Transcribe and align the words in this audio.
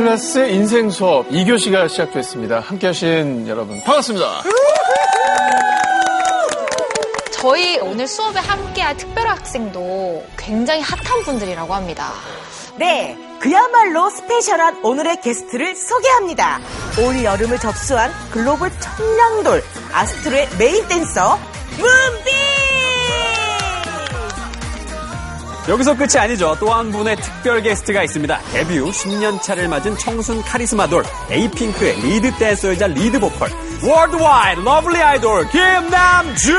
클래스 0.00 0.48
인생 0.48 0.88
수업 0.88 1.28
2교시가 1.28 1.86
시작됐습니다. 1.86 2.60
함께 2.60 2.86
하신 2.86 3.46
여러분 3.46 3.78
반갑습니다. 3.82 4.44
저희 7.32 7.78
오늘 7.80 8.08
수업에 8.08 8.38
함께할 8.38 8.96
특별 8.96 9.28
학생도 9.28 10.24
굉장히 10.38 10.80
핫한 10.80 11.24
분들이라고 11.24 11.74
합니다. 11.74 12.12
네, 12.78 13.14
그야말로 13.40 14.08
special한 14.08 14.82
오늘의 14.82 15.20
게스트를 15.20 15.76
소개합니다. 15.76 16.60
올 17.04 17.22
여름을 17.22 17.58
접수한 17.58 18.10
글로벌 18.30 18.70
청량돌 18.80 19.62
아스트로의 19.92 20.48
메인 20.58 20.88
댄서 20.88 21.38
문 21.78 21.90
여기서 25.70 25.96
끝이 25.96 26.18
아니죠. 26.18 26.56
또 26.58 26.70
한 26.70 26.90
분의 26.90 27.16
특별 27.16 27.62
게스트가 27.62 28.02
있습니다. 28.02 28.40
데뷔 28.52 28.80
10년 28.80 29.40
차를 29.40 29.68
맞은 29.68 29.96
청순 29.98 30.42
카리스마 30.42 30.86
돌 30.88 31.04
에이핑크의 31.30 31.94
리드 32.00 32.36
댄서이자 32.38 32.88
리드 32.88 33.20
보컬 33.20 33.50
worldwide 33.82 34.60
lovely 34.60 34.98
아이돌 34.98 35.48
김남주! 35.50 36.58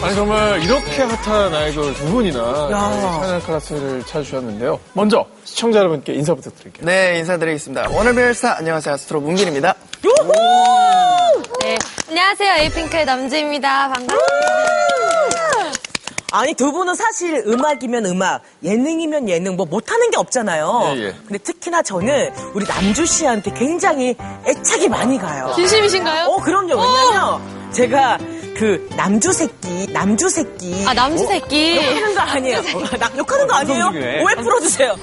아니 0.00 0.14
정말 0.14 0.62
이렇게 0.62 1.02
핫한 1.02 1.54
아이돌 1.54 1.92
두 1.94 2.04
분이나 2.06 2.68
차이나는 2.68 3.40
클라스를 3.40 4.02
찾아주셨는데요. 4.04 4.78
먼저 4.94 5.26
시청자 5.44 5.80
여러분께 5.80 6.14
인사 6.14 6.34
부탁드릴게요. 6.34 6.86
네, 6.86 7.18
인사드리겠습니다. 7.18 7.88
스타 8.34 8.56
안녕하세요. 8.58 8.94
아스트로 8.94 9.20
문빈입니다. 9.20 9.74
네, 11.62 11.76
안녕하세요. 12.08 12.54
에이핑크의 12.62 13.04
남주입니다. 13.04 13.88
반갑습니다. 13.88 14.67
아니 16.30 16.52
두 16.52 16.72
분은 16.72 16.94
사실 16.94 17.42
음악이면 17.46 18.04
음악, 18.06 18.42
예능이면 18.62 19.30
예능 19.30 19.56
뭐 19.56 19.64
못하는 19.64 20.10
게 20.10 20.18
없잖아요. 20.18 20.92
예, 20.96 21.00
예. 21.06 21.14
근데 21.26 21.38
특히나 21.38 21.80
저는 21.82 22.30
우리 22.54 22.66
남주 22.66 23.06
씨한테 23.06 23.50
굉장히 23.54 24.14
애착이 24.46 24.88
많이 24.88 25.18
가요. 25.18 25.52
진심이신가요? 25.56 26.26
어 26.26 26.36
그럼요. 26.42 26.74
왜냐면 26.74 27.72
제가 27.72 28.18
그 28.58 28.86
남주 28.94 29.32
새끼, 29.32 29.86
남주 29.90 30.28
새끼. 30.28 30.84
아, 30.86 30.92
남주 30.92 31.26
새끼. 31.26 31.76
욕하는 31.76 32.14
거 32.14 32.20
아니에요. 32.20 32.58
어, 32.58 32.96
나, 32.98 33.10
욕하는 33.16 33.46
거 33.46 33.54
아니에요? 33.54 33.86
오해 34.22 34.34
풀어주세요. 34.34 34.96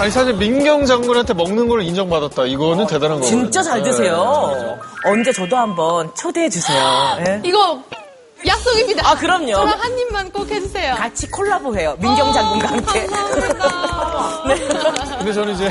아니 0.00 0.10
사실 0.10 0.32
민경 0.34 0.86
장군한테 0.86 1.34
먹는 1.34 1.68
걸 1.68 1.82
인정받았다. 1.82 2.46
이거는 2.46 2.86
대단한 2.86 3.20
거예요. 3.20 3.24
진짜 3.30 3.62
잘 3.62 3.82
드세요. 3.82 4.78
언제 5.04 5.30
저도 5.30 5.56
한번 5.56 6.10
초대해 6.14 6.48
주세요. 6.48 6.80
예? 7.26 7.42
이거 7.44 7.78
약속입니다. 8.46 9.06
아 9.06 9.14
그럼요. 9.14 9.52
저랑 9.52 9.78
한 9.78 9.98
입만 9.98 10.32
꼭 10.32 10.50
해주세요. 10.50 10.94
같이 10.94 11.30
콜라보해요. 11.30 11.96
민경 12.00 12.32
장군과 12.32 12.68
함께. 12.68 13.06
감사합니다. 13.06 14.42
근데 15.18 15.32
저는 15.34 15.54
이제 15.54 15.70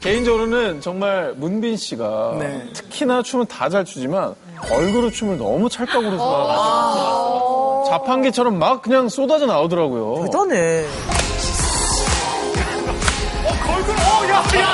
개인적으로는 0.00 0.82
정말 0.82 1.32
문빈 1.38 1.78
씨가 1.78 2.36
네. 2.38 2.68
특히나 2.74 3.22
춤은 3.22 3.46
다 3.46 3.70
잘 3.70 3.86
추지만 3.86 4.34
얼굴로 4.70 5.10
춤을 5.10 5.38
너무 5.38 5.70
찰떡으로 5.70 6.18
좋아하고 6.18 7.84
자판기처럼 7.88 8.58
막 8.58 8.82
그냥 8.82 9.08
쏟아져 9.08 9.46
나오더라고요. 9.46 10.26
그러네. 14.20 14.64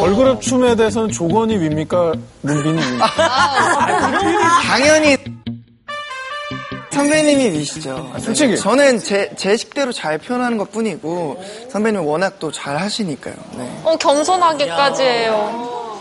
걸그룹 0.00 0.42
춤에 0.42 0.74
대해서는 0.76 1.10
조건이 1.10 1.56
윗니까 1.58 2.12
문빈이 2.42 2.80
윗니까? 2.82 3.06
당연히 4.66 5.16
선배님이 6.90 7.50
미시죠. 7.50 8.12
솔직히. 8.20 8.56
저는 8.56 8.98
제, 8.98 9.30
제 9.36 9.56
식대로 9.56 9.92
잘 9.92 10.16
표현하는 10.16 10.56
것 10.56 10.72
뿐이고, 10.72 11.42
선배님은 11.70 12.06
워낙 12.06 12.38
또 12.38 12.50
잘 12.50 12.78
하시니까요. 12.78 13.34
네. 13.56 13.80
어, 13.84 13.96
겸손하게까지 13.96 15.02
해요. 15.02 16.00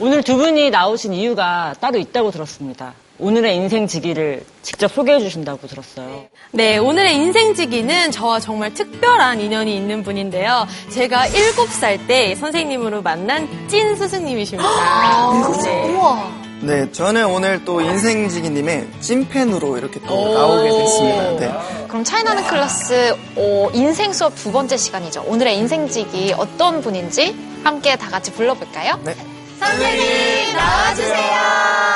오늘 0.00 0.22
두 0.22 0.36
분이 0.38 0.70
나오신 0.70 1.12
이유가 1.12 1.74
따로 1.78 1.98
있다고 1.98 2.30
들었습니다. 2.30 2.94
오늘의 3.20 3.56
인생지기를 3.56 4.44
직접 4.62 4.90
소개해 4.92 5.20
주신다고 5.20 5.66
들었어요. 5.66 6.24
네, 6.52 6.78
오늘의 6.78 7.14
인생지기는 7.16 8.10
저와 8.10 8.40
정말 8.40 8.74
특별한 8.74 9.40
인연이 9.40 9.76
있는 9.76 10.02
분인데요. 10.02 10.66
제가 10.90 11.26
7살 11.26 12.06
때 12.06 12.34
선생님으로 12.34 13.02
만난 13.02 13.48
찐 13.68 13.94
스승님이십니다. 13.96 14.68
네. 15.62 16.40
네, 16.62 16.92
저는 16.92 17.26
오늘 17.26 17.64
또 17.64 17.80
인생지기님의 17.80 18.88
찐팬으로 19.00 19.78
이렇게 19.78 19.98
또 20.06 20.34
나오게 20.34 20.68
됐습니다. 20.70 21.30
네. 21.38 21.86
그럼 21.88 22.04
차이나는 22.04 22.44
클래스 22.44 23.16
어, 23.36 23.70
인생 23.72 24.12
수업 24.12 24.34
두 24.34 24.52
번째 24.52 24.76
시간이죠. 24.76 25.24
오늘의 25.26 25.56
인생직이 25.56 26.34
어떤 26.36 26.82
분인지 26.82 27.34
함께 27.64 27.96
다 27.96 28.10
같이 28.10 28.32
불러볼까요? 28.32 29.00
네. 29.04 29.14
선생님 29.58 30.54
나와주세요. 30.54 31.89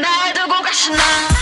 날 0.00 0.32
두고 0.34 0.62
가시나 0.62 1.35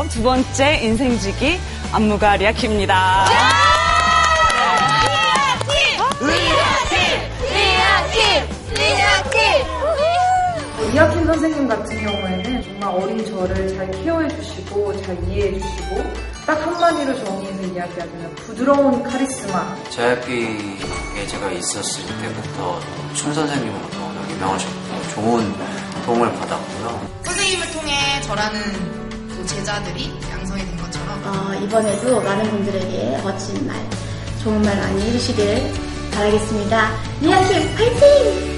수업 0.00 0.08
두 0.08 0.22
번째 0.22 0.80
인생지기 0.82 1.60
안무가 1.92 2.36
리아키입니다. 2.36 3.26
이학kim 10.94 11.24
선생님 11.26 11.68
같은 11.68 12.02
경우에는 12.02 12.62
정말 12.62 12.88
어린 12.88 13.24
저를 13.26 13.76
잘 13.76 13.90
케어해 13.90 14.28
주시고 14.28 15.02
잘 15.02 15.22
이해해 15.28 15.52
주시고 15.52 16.02
딱 16.46 16.66
한마디로 16.66 17.24
정리해서 17.24 17.62
이야기하자면 17.62 18.34
부드러운 18.36 19.02
카리스마 19.02 19.76
제 19.90 20.02
학기에 20.02 21.26
제가 21.28 21.52
있었을 21.52 22.04
때부터 22.22 22.80
춘 23.14 23.34
선생님으로도 23.34 24.02
워낙 24.02 24.30
유명하셨고 24.30 25.10
좋은 25.14 25.54
도움을 26.06 26.32
받았고요. 26.32 27.08
선생님을 27.22 27.70
통해 27.72 28.20
저라는 28.22 29.09
또 29.09 29.09
제자들이 29.60 30.10
양성이 30.30 30.64
된 30.64 30.76
것처럼 30.78 31.22
어, 31.22 31.54
이번에도 31.54 32.20
많은 32.22 32.50
분들에게 32.50 33.20
멋진 33.22 33.66
말, 33.66 33.76
좋은 34.42 34.62
말 34.62 34.74
많이 34.74 35.02
해주시길 35.02 35.74
바라겠습니다. 36.12 36.90
리아킴 37.20 37.74
파이팅! 37.74 38.49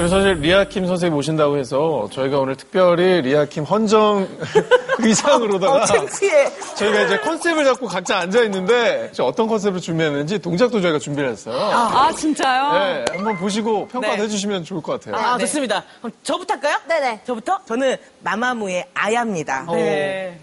그래서 0.00 0.16
사실 0.16 0.40
리아킴 0.40 0.86
선생님 0.86 1.14
모신다고 1.14 1.58
해서 1.58 2.08
저희가 2.10 2.38
오늘 2.38 2.56
특별히 2.56 3.20
리아킴 3.20 3.64
헌정 3.64 4.26
의상으로다가 4.98 5.82
어. 5.82 5.84
저희가 5.84 7.02
이제 7.02 7.18
컨셉을 7.18 7.66
잡고 7.66 7.86
각자 7.86 8.16
앉아 8.20 8.44
있는데 8.44 9.12
어떤 9.20 9.46
컨셉을 9.46 9.78
준비했는지 9.78 10.38
동작도 10.38 10.80
저희가 10.80 10.98
준비를 10.98 11.28
했어요. 11.28 11.54
아, 11.54 12.10
진짜요? 12.16 12.72
네, 12.72 13.04
한번 13.14 13.36
보시고 13.36 13.88
평가해 13.88 14.16
네. 14.16 14.28
주시면 14.28 14.64
좋을 14.64 14.80
것 14.80 14.98
같아요. 14.98 15.22
아, 15.22 15.36
좋습니다. 15.36 15.84
그럼 16.00 16.12
저부터 16.22 16.54
할까요? 16.54 16.78
네네. 16.88 17.20
저부터? 17.26 17.58
저는 17.66 17.98
마마무의 18.20 18.86
아야입니다. 18.94 19.66
네. 19.70 20.40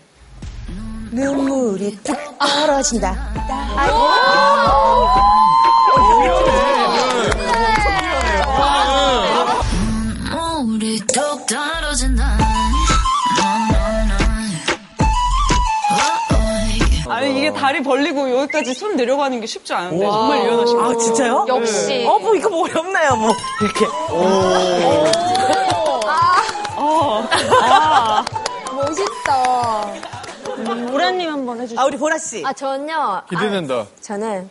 눈물이 1.12 1.98
뚝 2.03 2.15
떨어진다. 2.38 3.33
우리 3.74 5.47
다리 17.68 17.84
벌리고 17.84 18.31
여기까지 18.31 18.74
손 18.74 18.96
내려가는 18.96 19.42
게 19.42 19.46
쉽지 19.46 19.74
않은데 19.74 20.06
정말 20.06 20.40
유연하시고. 20.40 20.81
아, 20.81 20.96
진짜요? 20.96 21.46
역시. 21.50 22.06
어, 22.08 22.18
뭐, 22.18 22.34
이거 22.34 22.50
뭐 22.50 22.64
어렵나요, 22.64 23.18
뭐. 23.18 23.34
이렇게. 23.62 23.86
어. 26.78 27.28
아. 27.62 28.24
멋있어. 28.72 29.94
보라님 30.92 31.30
한번 31.30 31.60
해주세요. 31.60 31.81
아, 31.81 31.84
우리 31.84 31.98
보라씨. 31.98 32.42
아, 32.46 32.54
저는요. 32.54 33.24
기대된다. 33.30 33.75
아, 33.75 33.86
저는 34.00 34.50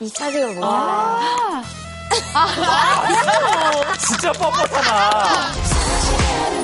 이 0.00 0.08
사진을 0.08 0.54
못 0.54 0.64
알아요. 0.64 1.62
진짜 3.98 4.32
뻣뻣하다. 4.32 6.57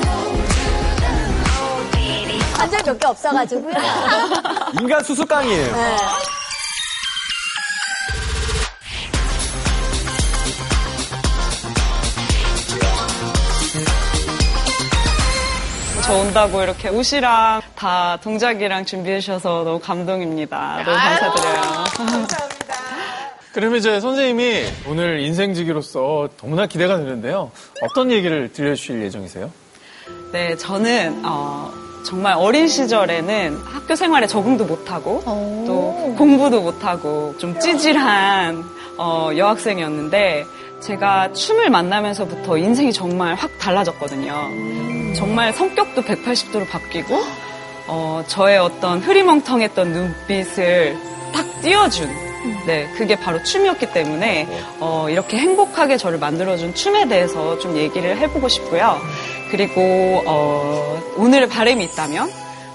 한줄 2.65 2.81
몇개 2.87 3.07
없어가지고요. 3.07 3.75
인간 4.81 5.05
수수깡이에요. 5.05 5.77
네. 5.77 5.97
저 16.06 16.13
온다고 16.15 16.63
이렇게 16.63 16.89
옷이랑 16.89 17.63
다 17.75 18.19
동작이랑 18.23 18.85
준비해 18.85 19.21
주셔서 19.21 19.65
너무 19.65 19.79
감동입니다. 19.79 20.83
너무 20.85 20.97
감사드려요. 20.97 21.85
그러면 23.53 23.79
이제 23.79 24.01
선생님이 24.01 24.67
오늘 24.89 25.21
인생지기로서 25.21 26.29
너무나 26.39 26.67
기대가 26.67 26.97
되는데요. 26.99 27.53
어떤 27.83 28.11
얘기를 28.11 28.53
들려주실 28.53 29.03
예정이세요? 29.03 29.51
네, 30.33 30.56
저는 30.56 31.23
어, 31.25 31.73
정말 32.05 32.34
어린 32.37 32.69
시절에는 32.69 33.63
학교 33.65 33.96
생활에 33.96 34.27
적응도 34.27 34.65
못하고 34.65 35.23
또 35.67 36.15
공부도 36.17 36.61
못하고 36.61 37.34
좀 37.39 37.58
찌질한 37.58 38.65
어, 38.99 39.31
여학생이었는데 39.37 40.46
제가 40.81 41.32
춤을 41.32 41.70
만나면서부터 41.70 42.58
인생이 42.58 42.93
정말 42.93 43.34
확 43.34 43.51
달라졌거든요. 43.58 44.34
정말 45.17 45.53
성격도 45.53 46.03
180도로 46.03 46.69
바뀌고 46.69 47.17
어, 47.87 48.23
저의 48.27 48.58
어떤 48.58 49.01
흐리멍텅했던 49.01 49.93
눈빛을 49.93 50.96
딱 51.32 51.46
띄워준 51.63 52.08
네, 52.67 52.87
그게 52.96 53.17
바로 53.17 53.43
춤이었기 53.43 53.93
때문에 53.93 54.46
어, 54.79 55.06
이렇게 55.08 55.39
행복하게 55.39 55.96
저를 55.96 56.19
만들어준 56.19 56.75
춤에 56.75 57.08
대해서 57.08 57.58
좀 57.58 57.77
얘기를 57.77 58.17
해보고 58.19 58.49
싶고요. 58.49 58.99
그리고 59.55 60.20
어, 60.27 61.01
오늘의 61.17 61.49
바람이 61.49 61.84
있다면 61.84 62.29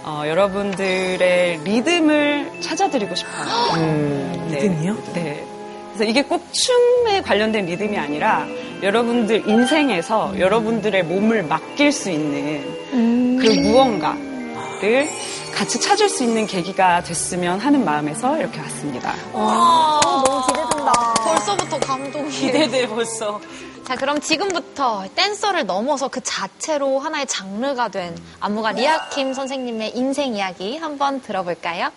어, 0.05 0.23
여러분들의 0.25 1.59
리듬을 1.65 2.61
찾아드리고 2.61 3.15
싶어요. 3.15 3.75
네. 4.47 4.61
리듬이요? 4.61 4.97
네. 5.13 5.45
그래서 5.89 6.09
이게 6.09 6.23
꼭 6.23 6.41
춤에 6.53 7.21
관련된 7.21 7.65
리듬이 7.65 7.97
아니라 7.97 8.47
여러분들 8.81 9.49
인생에서 9.49 10.39
여러분들의 10.39 11.03
몸을 11.03 11.43
맡길 11.43 11.91
수 11.91 12.11
있는 12.11 12.63
그 12.91 13.49
무언가를 13.59 15.09
같이 15.53 15.81
찾을 15.81 16.07
수 16.07 16.23
있는 16.23 16.47
계기가 16.47 17.03
됐으면 17.03 17.59
하는 17.59 17.83
마음에서 17.83 18.37
이렇게 18.37 18.57
왔습니다. 18.61 19.13
와, 19.33 19.99
너무 20.01 20.47
기대된다. 20.47 21.13
벌써부터 21.25 21.79
감동이. 21.81 22.29
기대돼 22.29 22.87
벌써. 22.87 23.41
자, 23.85 23.95
그럼 23.95 24.19
지금부터 24.19 25.07
댄서를 25.15 25.65
넘어서 25.65 26.07
그 26.07 26.21
자체로 26.21 26.99
하나의 26.99 27.25
장르가 27.25 27.87
된 27.89 28.15
안무가 28.39 28.71
리아킴 28.71 29.33
선생님의 29.33 29.95
인생 29.97 30.35
이야기 30.35 30.77
한번 30.77 31.21
들어볼까요? 31.21 31.91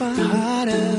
My 0.00 0.14
heart 0.14 0.89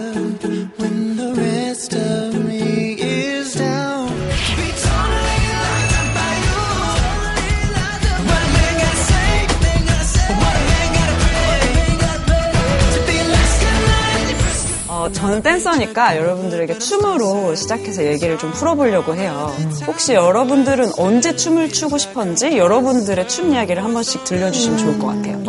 저는 15.31 15.43
댄서니까 15.43 16.17
여러분들에게 16.17 16.77
춤으로 16.77 17.55
시작해서 17.55 18.03
얘기를 18.03 18.37
좀 18.37 18.51
풀어보려고 18.51 19.15
해요. 19.15 19.49
혹시 19.87 20.13
여러분들은 20.13 20.91
언제 20.97 21.37
춤을 21.37 21.69
추고 21.69 21.97
싶었는지 21.97 22.57
여러분들의 22.57 23.29
춤 23.29 23.53
이야기를 23.53 23.81
한 23.81 23.93
번씩 23.93 24.25
들려주시면 24.25 24.77
좋을 24.77 24.99
것 24.99 25.07
같아요. 25.07 25.41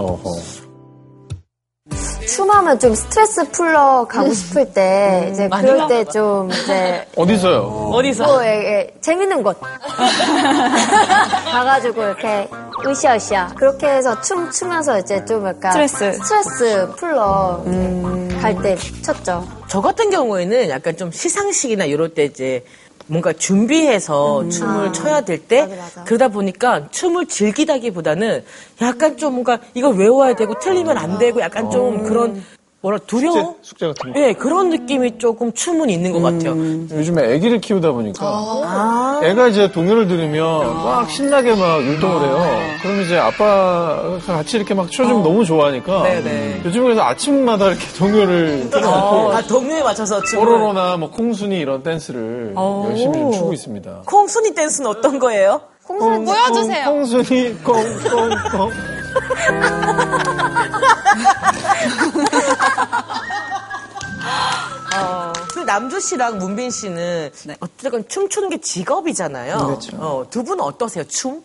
춤하면 2.28 2.78
좀 2.78 2.94
스트레스 2.94 3.50
풀러 3.50 4.06
가고 4.08 4.32
싶을 4.32 4.72
때, 4.72 5.28
이제 5.32 5.48
많이 5.48 5.66
그럴 5.66 5.88
때 5.88 6.04
좀 6.04 6.48
이제 6.52 7.04
어디서요? 7.16 7.90
어디서? 7.92 8.24
뭐, 8.24 8.44
예, 8.44 8.48
예, 8.48 8.94
재밌는 9.00 9.42
곳. 9.42 9.58
가가지고 11.52 12.02
이렇게 12.04 12.48
으쌰으쌰. 12.86 13.48
그렇게 13.56 13.88
해서 13.88 14.18
춤 14.22 14.48
추면서 14.50 14.98
이제 15.00 15.22
좀 15.24 15.44
약간 15.46 15.72
스트레스. 15.72 16.12
스트레스 16.22 16.88
풀러 16.96 17.60
갈때 18.42 18.76
췄죠. 19.02 19.46
저 19.68 19.80
같은 19.80 20.10
경우에는 20.10 20.68
약간 20.68 20.96
좀 20.96 21.12
시상식이나 21.12 21.84
이럴 21.84 22.08
때 22.10 22.24
이제 22.24 22.64
뭔가 23.06 23.32
준비해서 23.32 24.48
춤을 24.48 24.88
아. 24.88 24.92
춰야 24.92 25.20
될 25.22 25.38
때. 25.38 25.68
그러다 26.06 26.28
보니까 26.28 26.88
춤을 26.90 27.26
즐기다기보다는 27.26 28.44
약간 28.80 29.16
좀 29.16 29.34
뭔가 29.34 29.58
이걸 29.74 29.96
외워야 29.96 30.34
되고 30.34 30.58
틀리면 30.58 30.96
안 30.98 31.18
되고 31.18 31.40
약간 31.40 31.70
좀 31.70 32.02
그런 32.04 32.42
뭐라 32.82 32.98
두려워? 33.06 33.54
숙제 33.62 33.86
같은 33.86 34.12
거. 34.12 34.20
예, 34.20 34.32
그런 34.32 34.68
느낌이 34.70 35.16
조금 35.18 35.52
춤은 35.52 35.88
있는 35.88 36.10
것 36.10 36.20
같아요. 36.20 36.50
요즘에 36.90 37.36
아기를 37.36 37.60
키우다 37.60 37.92
보니까 37.92 38.26
아. 38.26 39.20
애가 39.22 39.46
이제 39.48 39.70
동요를 39.70 40.08
들으면 40.08 40.82
막 40.82 41.08
신나게 41.08 41.54
막 41.54 41.80
율동을 41.80 42.26
해요. 42.26 42.44
그럼 42.82 43.02
이제 43.02 43.16
아빠가 43.16 44.18
같이 44.26 44.56
이렇게 44.56 44.74
막 44.74 44.90
춰주면 44.90 45.22
너무 45.22 45.44
좋아하니까 45.44 46.02
네네. 46.02 46.62
요즘 46.64 46.82
그래서 46.82 47.02
아침마다 47.02 47.68
이렇게 47.68 47.86
동요를 47.96 48.70
틀어놓고 48.70 49.32
아, 49.32 49.40
동요에 49.42 49.82
맞춰서 49.84 50.20
춤을. 50.24 50.44
뽀로로나 50.44 50.96
뭐 50.96 51.08
콩순이 51.12 51.56
이런 51.60 51.84
댄스를 51.84 52.52
오. 52.56 52.86
열심히 52.90 53.12
좀 53.12 53.30
추고 53.32 53.52
있습니다. 53.52 54.02
콩순이 54.06 54.54
댄스는 54.56 54.90
어떤 54.90 55.20
거예요? 55.20 55.60
콩순이 55.86 56.24
보여주세요. 56.24 56.84
콩순이 56.86 57.62
콩콩콩 57.62 58.70
남주 65.64 66.00
씨랑 66.00 66.38
문빈 66.38 66.70
씨는 66.70 67.30
어쨌든 67.60 68.06
춤추는 68.08 68.50
게 68.50 68.60
직업이잖아요. 68.60 69.58
그렇죠. 69.58 69.96
어, 69.96 70.26
두 70.28 70.44
분은 70.44 70.62
어떠세요? 70.62 71.04
춤? 71.04 71.42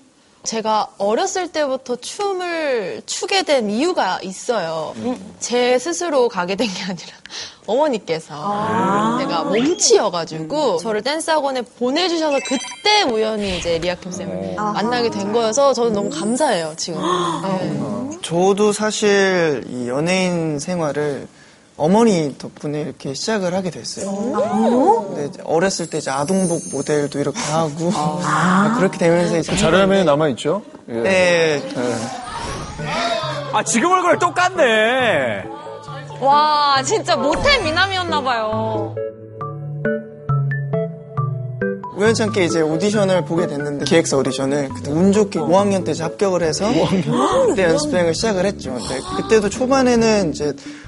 제가 0.47 0.87
어렸을 0.97 1.49
때부터 1.51 1.97
춤을 1.97 3.01
추게 3.05 3.43
된 3.43 3.69
이유가 3.69 4.19
있어요. 4.21 4.95
제 5.39 5.77
스스로 5.77 6.29
가게 6.29 6.55
된 6.55 6.67
게 6.67 6.83
아니라 6.83 7.11
어머니께서 7.67 9.17
제가 9.19 9.43
몸치여가지고 9.43 10.77
저를 10.77 11.01
댄스 11.01 11.29
학원에 11.31 11.61
보내주셔서 11.61 12.39
그때 12.45 13.03
우연히 13.11 13.57
이제 13.57 13.77
리아킴 13.77 14.09
쌤을 14.11 14.55
만나게 14.55 15.09
된 15.09 15.33
거여서 15.33 15.73
저는 15.73 15.91
너무 15.93 16.09
감사해요 16.09 16.73
지금. 16.77 17.01
네. 17.43 18.17
저도 18.21 18.71
사실 18.71 19.63
이 19.69 19.89
연예인 19.89 20.59
생활을 20.59 21.27
어머니 21.77 22.35
덕분에 22.37 22.81
이렇게 22.81 23.13
시작을 23.13 23.53
하게 23.53 23.69
됐어요. 23.69 24.11
근데 25.09 25.25
이제 25.27 25.41
어렸을 25.45 25.87
때 25.89 25.99
이제 25.99 26.09
아동복 26.09 26.63
모델도 26.71 27.19
이렇게 27.19 27.39
하고 27.39 27.91
그렇게 28.77 28.97
되면서 28.97 29.37
이제 29.37 29.55
자료화면에 29.55 30.03
남아 30.03 30.29
있죠? 30.29 30.63
예. 30.89 30.93
네. 30.93 31.61
아, 33.53 33.63
지금 33.63 33.91
얼굴 33.91 34.17
똑같네. 34.17 35.45
와, 36.19 36.81
진짜 36.83 37.15
모태 37.15 37.59
미남이었나 37.59 38.21
봐요. 38.21 38.95
우연찮게 41.97 42.45
이제 42.45 42.61
오디션을 42.61 43.25
보게 43.25 43.47
됐는데 43.47 43.85
기획사 43.85 44.17
오디션을 44.17 44.69
그때 44.69 44.91
운 44.91 45.11
좋게 45.11 45.39
5학년 45.39 45.83
때 45.83 45.93
합격을 45.99 46.43
해서 46.43 46.65
그때 47.49 47.63
연습생을 47.63 48.13
시작을 48.13 48.45
했죠. 48.45 48.75
근데 48.75 48.99
그때도 49.17 49.49
초반에는 49.49 50.29
이제 50.29 50.49
어, 50.49 50.86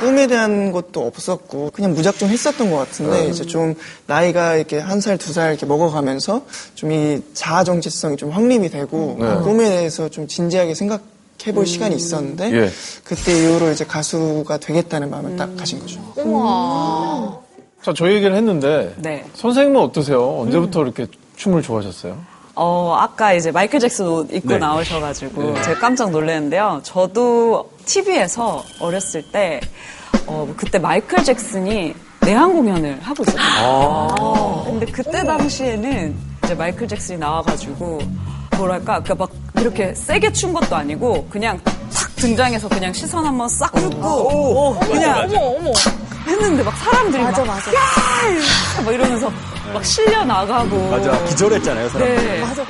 꿈에 0.00 0.26
대한 0.26 0.70
것도 0.72 1.06
없었고 1.06 1.70
그냥 1.72 1.94
무작정 1.94 2.28
했었던 2.28 2.70
것 2.70 2.76
같은데 2.78 3.26
이제 3.28 3.44
좀 3.44 3.74
나이가 4.06 4.56
이렇게 4.56 4.78
한 4.78 5.00
살두살 5.00 5.50
이렇게 5.50 5.66
먹어가면서 5.66 6.42
좀 6.74 6.86
이 6.92 7.20
자아 7.34 7.64
정체성이 7.64 8.16
좀 8.16 8.30
확립이 8.30 8.68
되고 8.68 9.16
네. 9.18 9.34
꿈에 9.42 9.68
대해서 9.68 10.08
좀 10.08 10.26
진지하게 10.28 10.74
생각 10.74 11.02
해볼 11.46 11.66
시간이 11.66 11.94
있었는데 11.96 12.52
예. 12.52 12.70
그때 13.04 13.32
이후로 13.32 13.70
이제 13.70 13.84
가수가 13.84 14.56
되겠다는 14.58 15.10
마음을 15.10 15.36
딱 15.36 15.54
가진 15.56 15.78
거죠. 15.80 16.00
우와. 16.16 17.38
자, 17.82 17.92
저 17.94 18.10
얘기를 18.10 18.34
했는데 18.34 18.94
네. 18.96 19.24
선생님은 19.34 19.80
어떠세요? 19.80 20.40
언제부터 20.40 20.82
이렇게 20.82 21.06
춤을 21.36 21.62
좋아하셨어요? 21.62 22.16
어, 22.56 22.96
아까 22.98 23.34
이제 23.34 23.52
마이클 23.52 23.78
잭슨 23.78 24.08
옷 24.08 24.32
입고 24.32 24.48
네. 24.48 24.58
나오셔가지고 24.58 25.42
네. 25.52 25.62
제가 25.62 25.78
깜짝 25.78 26.10
놀랐는데요. 26.10 26.80
저도 26.82 27.70
TV에서 27.86 28.62
어렸을 28.80 29.22
때, 29.22 29.60
어, 30.26 30.52
그때 30.56 30.78
마이클 30.78 31.24
잭슨이 31.24 31.94
내한 32.20 32.52
공연을 32.52 32.98
하고 33.00 33.22
있었거든요. 33.22 34.64
근데 34.64 34.86
그때 34.86 35.24
당시에는 35.24 36.16
이제 36.44 36.54
마이클 36.54 36.86
잭슨이 36.88 37.18
나와가지고, 37.18 38.00
뭐랄까, 38.58 39.00
그니까 39.00 39.14
막 39.14 39.30
이렇게 39.60 39.94
세게 39.94 40.32
춘 40.32 40.52
것도 40.52 40.74
아니고, 40.76 41.26
그냥 41.30 41.58
탁 41.64 42.14
등장해서 42.16 42.68
그냥 42.68 42.92
시선 42.92 43.24
한번 43.24 43.48
싹 43.48 43.74
훑고, 43.76 44.78
그냥 44.80 45.20
어머, 45.30 45.40
어머. 45.56 45.72
했는데 46.26 46.62
막 46.64 46.76
사람들이 46.76 47.22
맞아, 47.22 47.44
막, 47.44 47.54
맞아. 47.54 47.72
야! 47.72 47.80
막 48.84 48.92
이러면서 48.92 49.30
막 49.72 49.84
실려 49.84 50.24
나가고. 50.24 50.90
맞아. 50.90 51.24
기절했잖아요, 51.26 51.88
사람들. 51.90 52.16
네. 52.16 52.40
맞아. 52.40 52.64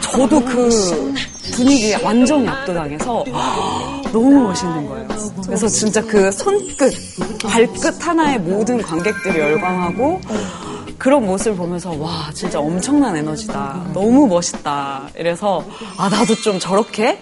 저도 0.00 0.44
그 0.44 0.68
분위기에 1.52 2.02
완전히 2.02 2.48
압도당해서 2.48 3.24
너무 4.12 4.30
멋있는 4.44 4.86
거예요. 4.86 5.08
그래서 5.44 5.66
진짜 5.68 6.00
그 6.02 6.30
손끝, 6.30 6.94
발끝 7.42 8.06
하나에 8.06 8.38
모든 8.38 8.80
관객들이 8.80 9.38
열광하고 9.40 10.20
그런 10.98 11.26
모습을 11.26 11.56
보면서 11.56 11.92
와 11.92 12.30
진짜 12.32 12.60
엄청난 12.60 13.16
에너지다. 13.16 13.90
너무 13.92 14.26
멋있다. 14.28 15.08
이래서 15.18 15.64
아 15.98 16.08
나도 16.08 16.34
좀 16.36 16.58
저렇게 16.58 17.18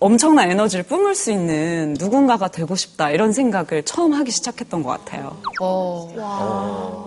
엄청난 0.00 0.50
에너지를 0.50 0.84
뿜을 0.84 1.14
수 1.14 1.30
있는 1.32 1.94
누군가가 1.98 2.48
되고 2.48 2.74
싶다 2.76 3.10
이런 3.10 3.32
생각을 3.32 3.82
처음 3.84 4.12
하기 4.14 4.30
시작했던 4.30 4.82
것 4.82 4.90
같아요. 4.90 5.36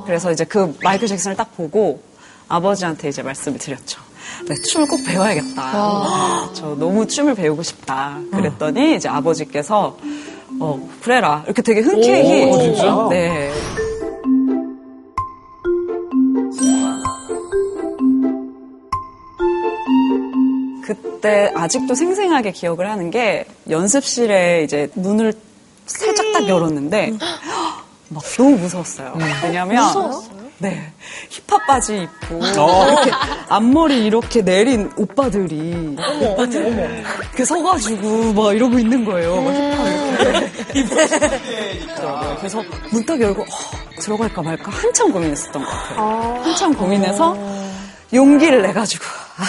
그래서 0.05 0.31
이제 0.31 0.43
그 0.45 0.77
마이클 0.83 1.07
잭슨을 1.07 1.35
딱 1.35 1.55
보고 1.55 2.01
아버지한테 2.51 3.09
이제 3.09 3.23
말씀을 3.23 3.57
드렸죠. 3.57 4.01
네, 4.47 4.55
춤을 4.55 4.87
꼭 4.87 4.99
배워야겠다. 5.05 6.51
저 6.53 6.75
너무 6.77 7.07
춤을 7.07 7.35
배우고 7.35 7.63
싶다. 7.63 8.19
그랬더니 8.31 8.95
이제 8.95 9.07
아버지께서 9.07 9.97
어 10.59 10.89
그래라 11.01 11.43
이렇게 11.45 11.61
되게 11.61 11.79
흔쾌히 11.79 12.45
오, 12.51 12.57
진짜? 12.59 13.07
네. 13.09 13.51
그때 20.83 21.51
아직도 21.55 21.95
생생하게 21.95 22.51
기억을 22.51 22.89
하는 22.89 23.11
게 23.11 23.45
연습실에 23.69 24.63
이제 24.63 24.89
문을 24.95 25.33
살짝 25.85 26.33
딱 26.33 26.47
열었는데 26.47 27.13
막 28.13 28.23
너무 28.37 28.57
무서웠어요. 28.57 29.17
왜냐면 29.43 29.93
네 30.57 30.91
힙합 31.29 31.65
바지 31.65 32.03
입고 32.03 32.35
이렇게 32.45 33.11
앞머리 33.49 34.05
이렇게 34.05 34.41
내린 34.43 34.91
오빠들이 34.95 35.95
이렇게 37.25 37.45
서가지고 37.45 38.33
막 38.33 38.53
이러고 38.53 38.77
있는 38.77 39.03
거예요. 39.05 39.41
막 39.41 39.51
힙합 39.53 39.87
이렇게 40.75 41.71
입더라고요. 41.79 42.35
그래서 42.37 42.63
문 42.91 43.05
딱 43.05 43.19
열고 43.19 43.41
어, 43.41 43.45
들어갈까 43.99 44.41
말까 44.43 44.71
한참 44.71 45.11
고민했었던 45.11 45.63
것 45.63 45.69
같아요. 45.69 46.41
한참 46.43 46.73
고민해서 46.75 47.35
용기를 48.13 48.61
내가지고 48.61 49.03
아 49.37 49.43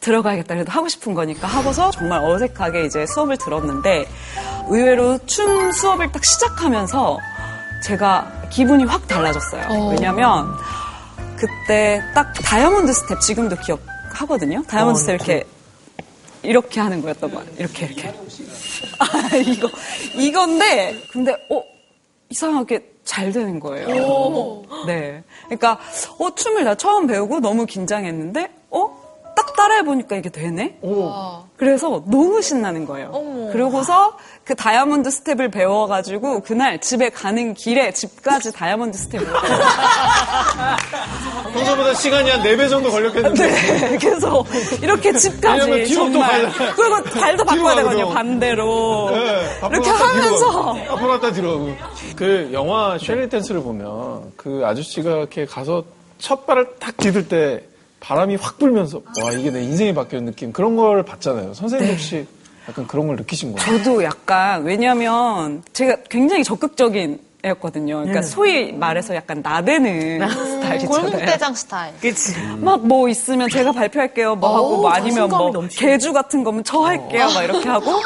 들어가야겠다. 0.00 0.54
그래도 0.54 0.72
하고 0.72 0.88
싶은 0.88 1.14
거니까 1.14 1.46
하고서 1.46 1.90
정말 1.92 2.24
어색하게 2.24 2.84
이제 2.86 3.06
수업을 3.06 3.36
들었는데 3.36 4.06
의외로 4.68 5.18
춤 5.26 5.70
수업을 5.72 6.10
딱 6.12 6.24
시작하면서 6.24 7.18
제가 7.84 8.48
기분이 8.50 8.84
확 8.84 9.06
달라졌어요. 9.06 9.90
왜냐면 9.90 10.48
그때 11.36 12.00
딱 12.14 12.32
다이아몬드 12.32 12.92
스텝 12.92 13.20
지금도 13.20 13.56
기억하거든요. 13.56 14.62
다이아몬드 14.62 15.00
스텝 15.00 15.14
이렇게 15.16 15.44
이렇게 16.42 16.80
하는 16.80 17.02
거였던 17.02 17.30
거야. 17.34 17.44
이렇게 17.58 17.86
이렇게. 17.86 18.08
아 18.98 19.36
이거 19.36 19.68
이건데 20.14 20.98
근데 21.10 21.32
어 21.50 21.62
이상하게 22.30 22.94
잘 23.04 23.32
되는 23.32 23.60
거예요. 23.60 24.62
네. 24.86 25.22
그러니까 25.44 25.78
어 26.18 26.34
춤을 26.34 26.64
나 26.64 26.74
처음 26.74 27.06
배우고 27.06 27.40
너무 27.40 27.66
긴장했는데 27.66 28.50
어 28.70 29.03
딱 29.36 29.54
따라해 29.56 29.82
보니까 29.84 30.16
이게 30.16 30.28
되네. 30.30 30.78
그래서 31.56 32.02
너무 32.06 32.42
신나는 32.42 32.84
거예요. 32.86 33.12
그러고서 33.52 34.16
그 34.44 34.54
다이아몬드 34.54 35.10
스텝을 35.10 35.50
배워가지고 35.50 36.40
그날 36.40 36.80
집에 36.80 37.08
가는 37.10 37.54
길에 37.54 37.92
집까지 37.92 38.52
다이아몬드 38.52 38.96
스텝을. 38.98 39.26
평소보다 41.54 41.94
시간이 41.94 42.30
한 42.30 42.42
4배 42.42 42.68
정도 42.68 42.90
걸렸겠는데. 42.90 43.46
네, 43.46 43.98
그래서 43.98 44.44
이렇게 44.82 45.12
집까지 45.12 45.60
왜냐면 45.70 45.84
뒤로 45.86 46.04
또 46.06 46.12
정말 46.12 46.42
발- 46.50 46.74
그리고 46.74 47.02
발도 47.20 47.44
바꿔야. 47.44 47.74
되거든요 47.76 48.08
반대로 48.10 49.10
네, 49.12 49.46
이렇게 49.70 49.90
하면서 49.90 50.76
앞으로 50.88 51.08
갔다 51.10 51.32
뒤로 51.32 51.52
가고. 51.58 51.72
그 52.16 52.50
영화 52.52 52.98
Shall 52.98 53.28
We 53.28 53.34
Dance를 53.34 53.62
보면 53.62 54.32
그 54.36 54.62
아저씨가 54.64 55.10
이렇게 55.10 55.46
가서 55.46 55.84
첫 56.18 56.46
발을 56.46 56.74
탁 56.80 56.96
디딜 56.96 57.28
때 57.28 57.62
바람이 58.04 58.36
확 58.36 58.58
불면서 58.58 59.00
와 59.22 59.32
이게 59.32 59.50
내 59.50 59.62
인생이 59.62 59.94
바뀌는 59.94 60.26
느낌 60.26 60.52
그런 60.52 60.76
걸 60.76 61.02
봤잖아요. 61.02 61.54
선생님 61.54 61.90
혹시 61.90 62.26
약간 62.68 62.86
그런 62.86 63.06
걸 63.06 63.16
느끼신 63.16 63.54
거예요? 63.54 63.78
저도 63.78 64.04
약간 64.04 64.62
왜냐면 64.64 65.62
제가 65.72 65.96
굉장히 66.10 66.44
적극적인 66.44 67.18
애였거든요. 67.44 67.96
그러니까 67.96 68.22
소위 68.22 68.72
말해서 68.72 69.14
약간 69.14 69.40
나대는 69.42 70.28
스타일이잖아요. 70.28 70.88
골목대장 70.88 71.54
스타일. 71.54 71.94
그치. 72.00 72.34
막뭐 72.58 73.08
있으면 73.08 73.48
제가 73.48 73.72
발표할게요. 73.72 74.36
뭐 74.36 74.54
하고 74.54 74.76
뭐 74.82 74.90
아니면 74.90 75.28
뭐 75.28 75.50
넘치네. 75.50 75.92
개주 75.92 76.12
같은 76.12 76.44
거면 76.44 76.64
저 76.64 76.80
할게요. 76.80 77.28
막 77.34 77.42
이렇게 77.42 77.68
하고 77.68 78.00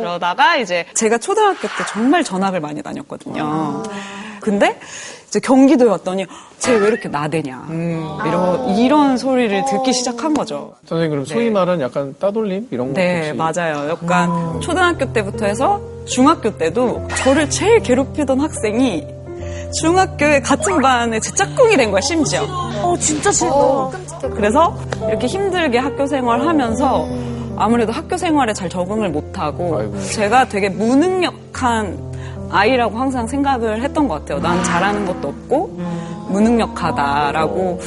그러다가 0.00 0.56
이제 0.56 0.84
제가 0.94 1.18
초등학교 1.18 1.62
때 1.62 1.84
정말 1.90 2.24
전학을 2.24 2.60
많이 2.60 2.82
다녔거든요. 2.82 3.82
근데 4.40 4.78
이제 5.23 5.23
경기도였더니 5.40 6.26
쟤 6.58 6.76
왜 6.76 6.88
이렇게 6.88 7.08
나대냐. 7.08 7.66
이런 8.26 8.68
이런 8.76 9.16
소리를 9.18 9.64
듣기 9.66 9.92
시작한 9.92 10.34
거죠. 10.34 10.72
선생님 10.86 11.10
그럼 11.10 11.24
소위 11.24 11.50
말하는 11.50 11.80
약간 11.84 12.14
따돌림? 12.18 12.68
이런 12.70 12.88
거 12.88 12.94
네, 12.94 13.30
혹시? 13.30 13.58
맞아요. 13.60 13.90
약간 13.90 14.60
초등학교 14.60 15.12
때부터 15.12 15.46
해서 15.46 15.80
중학교 16.06 16.56
때도 16.56 17.06
저를 17.16 17.48
제일 17.50 17.80
괴롭히던 17.80 18.40
학생이 18.40 19.06
중학교에 19.80 20.40
같은 20.40 20.80
반에 20.80 21.18
제 21.20 21.32
짝꿍이 21.32 21.76
된 21.76 21.90
거야, 21.90 22.00
심지어. 22.00 22.42
어, 22.44 22.96
진짜 22.98 23.32
싫다. 23.32 23.90
그래서 24.34 24.76
이렇게 25.08 25.26
힘들게 25.26 25.78
학교 25.78 26.06
생활하면서 26.06 27.08
아무래도 27.56 27.92
학교 27.92 28.16
생활에 28.16 28.52
잘 28.52 28.68
적응을 28.68 29.08
못하고. 29.10 29.92
제가 30.12 30.48
되게 30.48 30.68
무능력한 30.68 32.13
아이라고 32.54 32.96
항상 32.98 33.26
생각을 33.26 33.82
했던 33.82 34.06
것 34.08 34.20
같아요. 34.20 34.38
난 34.38 34.62
잘하는 34.62 35.04
것도 35.06 35.28
없고 35.28 35.70
무능력하다라고 36.28 37.80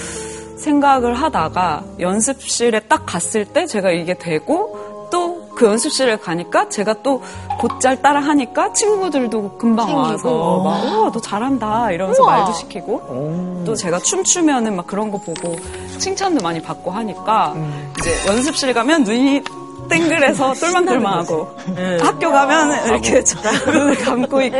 생각을 0.57 1.13
하다가 1.13 1.83
연습실에 1.99 2.81
딱 2.81 3.05
갔을 3.05 3.45
때 3.45 3.65
제가 3.65 3.91
이게 3.91 4.13
되고 4.13 5.07
또 5.11 5.47
그 5.57 5.65
연습실에 5.65 6.17
가니까 6.17 6.69
제가 6.69 7.01
또 7.01 7.23
곧잘 7.59 7.99
따라 8.03 8.19
하니까 8.19 8.71
친구들도 8.73 9.57
금방 9.57 9.87
챙기고. 9.87 10.07
와서 10.11 10.61
막, 10.63 10.69
어, 10.85 11.11
너 11.11 11.19
잘한다 11.19 11.91
이러면서 11.93 12.21
우와. 12.21 12.37
말도 12.37 12.53
시키고 12.53 13.63
또 13.65 13.73
제가 13.73 13.97
춤추면은 13.97 14.75
막 14.75 14.85
그런 14.85 15.09
거 15.09 15.17
보고 15.17 15.55
칭찬도 15.97 16.43
많이 16.43 16.61
받고 16.61 16.91
하니까 16.91 17.55
이제 17.97 18.11
연습실 18.27 18.71
가면 18.75 19.03
눈이 19.03 19.41
땡글해서 19.89 20.53
똘망똘망하고 20.59 21.55
학교 22.01 22.31
가면 22.31 22.85
이렇게 22.87 23.23
눈을 23.65 23.95
감고 23.97 24.41
있고 24.41 24.57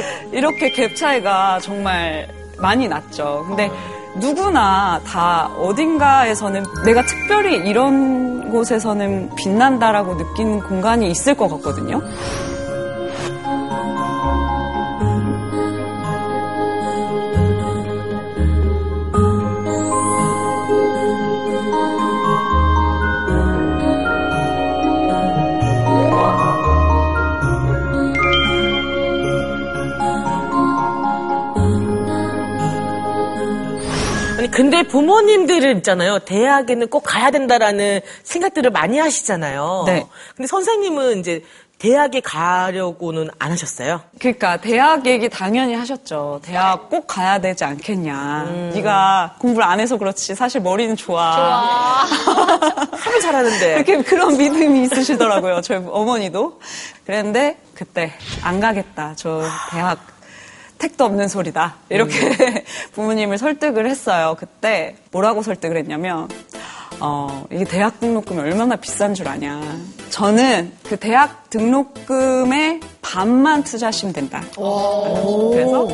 이렇게 0.32 0.72
갭 0.72 0.96
차이가 0.96 1.58
정말 1.60 2.28
많이 2.58 2.88
났죠. 2.88 3.44
근데 3.48 3.70
누구나 4.16 5.00
다 5.06 5.48
어딘가에서는 5.58 6.64
내가 6.84 7.02
특별히 7.04 7.56
이런 7.68 8.50
곳에서는 8.50 9.30
빛난다라고 9.36 10.14
느끼는 10.14 10.60
공간이 10.60 11.10
있을 11.10 11.34
것 11.34 11.48
같거든요. 11.48 12.00
근데 34.58 34.82
부모님들은 34.82 35.76
있잖아요. 35.76 36.18
대학에는 36.18 36.88
꼭 36.88 37.04
가야 37.06 37.30
된다라는 37.30 38.00
생각들을 38.24 38.72
많이 38.72 38.98
하시잖아요. 38.98 39.84
네. 39.86 40.04
근데 40.34 40.48
선생님은 40.48 41.20
이제 41.20 41.44
대학에 41.78 42.18
가려고는 42.18 43.28
안 43.38 43.52
하셨어요? 43.52 44.00
그러니까 44.18 44.56
대학 44.56 45.06
얘기 45.06 45.28
당연히 45.28 45.74
하셨죠. 45.74 46.40
대학 46.42 46.90
꼭 46.90 47.06
가야 47.06 47.38
되지 47.38 47.62
않겠냐. 47.62 48.70
네가 48.74 49.36
공부를 49.38 49.64
안 49.64 49.78
해서 49.78 49.96
그렇지 49.96 50.34
사실 50.34 50.60
머리는 50.60 50.96
좋아. 50.96 52.02
하면 52.90 53.20
잘하는데. 53.22 53.74
이렇게 53.76 54.02
그런 54.02 54.36
믿음이 54.36 54.82
있으시더라고요. 54.82 55.60
저희 55.60 55.80
어머니도. 55.88 56.58
그랬는데 57.06 57.58
그때 57.74 58.12
안 58.42 58.58
가겠다. 58.58 59.12
저 59.14 59.44
대학 59.70 60.17
택도 60.78 61.04
없는 61.04 61.28
소리다. 61.28 61.76
이렇게 61.88 62.64
부모님을 62.92 63.38
설득을 63.38 63.88
했어요. 63.88 64.36
그때 64.38 64.96
뭐라고 65.10 65.42
설득을 65.42 65.76
했냐면 65.76 66.28
어, 67.00 67.44
이게 67.52 67.64
대학 67.64 68.00
등록금이 68.00 68.40
얼마나 68.40 68.76
비싼 68.76 69.14
줄 69.14 69.28
아냐. 69.28 69.60
저는 70.10 70.72
그 70.84 70.96
대학 70.96 71.48
등록금의 71.50 72.80
반만 73.02 73.62
투자하시면 73.62 74.12
된다. 74.14 74.42
그래서 75.52 75.88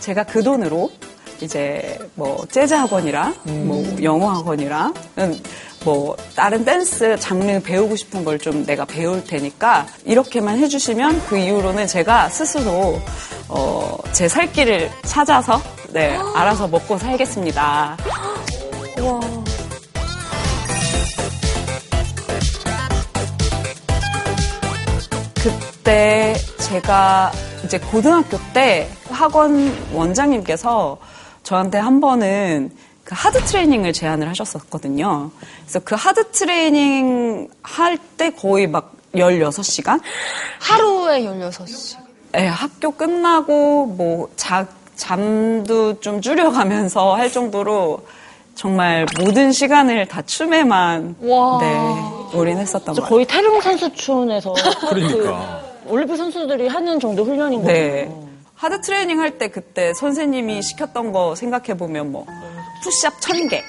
제가 0.00 0.24
그 0.24 0.42
돈으로 0.42 0.90
이제 1.40 1.98
뭐 2.14 2.46
재즈 2.50 2.74
학원이랑 2.74 3.34
뭐 3.44 3.84
영어 4.02 4.30
학원이랑 4.30 4.94
음, 5.18 5.40
뭐 5.84 6.16
다른 6.34 6.64
댄스 6.64 7.18
장르 7.20 7.60
배우고 7.60 7.96
싶은 7.96 8.24
걸 8.24 8.38
좀 8.38 8.64
내가 8.66 8.84
배울 8.84 9.22
테니까 9.24 9.86
이렇게만 10.04 10.58
해주시면 10.58 11.26
그 11.26 11.36
이후로는 11.38 11.86
제가 11.86 12.28
스스로 12.30 12.98
어, 13.48 13.98
제 14.12 14.28
살 14.28 14.50
길을 14.52 14.90
찾아서 15.04 15.60
네 15.92 16.16
알아서 16.34 16.66
먹고 16.68 16.98
살겠습니다. 16.98 17.96
와. 19.02 19.20
그때 25.42 26.34
제가 26.58 27.30
이제 27.64 27.78
고등학교 27.78 28.38
때 28.52 28.88
학원 29.10 29.72
원장님께서 29.92 30.98
저한테 31.42 31.78
한 31.78 32.00
번은 32.00 32.70
그 33.04 33.14
하드 33.16 33.38
트레이닝을 33.44 33.92
제안을 33.92 34.28
하셨었거든요. 34.30 35.30
그래서 35.62 35.80
그 35.84 35.94
하드 35.94 36.30
트레이닝 36.30 37.48
할 37.62 37.98
때 38.16 38.30
거의 38.30 38.66
막 38.66 38.92
16시간? 39.14 40.00
하루에 40.60 41.22
16시간. 41.22 41.98
네, 42.32 42.46
학교 42.46 42.90
끝나고 42.92 43.86
뭐 43.86 44.28
자, 44.36 44.66
잠도 44.96 46.00
좀 46.00 46.20
줄여가면서 46.20 47.14
할 47.14 47.30
정도로 47.30 48.06
정말 48.54 49.04
모든 49.20 49.52
시간을 49.52 50.06
다 50.06 50.22
춤에만 50.22 51.16
네, 51.20 52.38
올인했었던 52.38 52.94
것 52.94 53.02
같아요. 53.02 53.08
거의 53.08 53.24
태릉 53.26 53.60
선수촌에서 53.60 54.54
그러니까. 54.88 55.62
그 55.86 55.92
올림픽 55.92 56.16
선수들이 56.16 56.68
하는 56.68 56.98
정도 56.98 57.24
훈련인 57.24 57.60
거죠. 57.60 57.72
네. 57.72 58.10
하드 58.54 58.80
트레이닝 58.80 59.20
할 59.20 59.36
때 59.38 59.48
그때 59.48 59.92
선생님이 59.94 60.62
시켰던 60.62 61.12
거 61.12 61.34
생각해 61.34 61.76
보면 61.76 62.10
뭐 62.12 62.24
푸시업 62.84 63.18
1000개. 63.20 63.62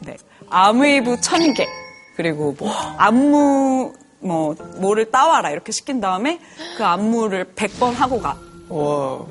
네. 0.00 0.16
아무웨이브 0.50 1.16
1000개. 1.16 1.66
그리고 2.14 2.54
뭐 2.58 2.70
안무 2.98 3.92
뭐 4.20 4.54
뭐를 4.80 5.10
따와라 5.10 5.50
이렇게 5.50 5.72
시킨 5.72 6.00
다음에 6.00 6.38
그 6.76 6.84
안무를 6.84 7.46
100번 7.56 7.94
하고 7.94 8.20
가. 8.20 8.36
와. 8.68 9.24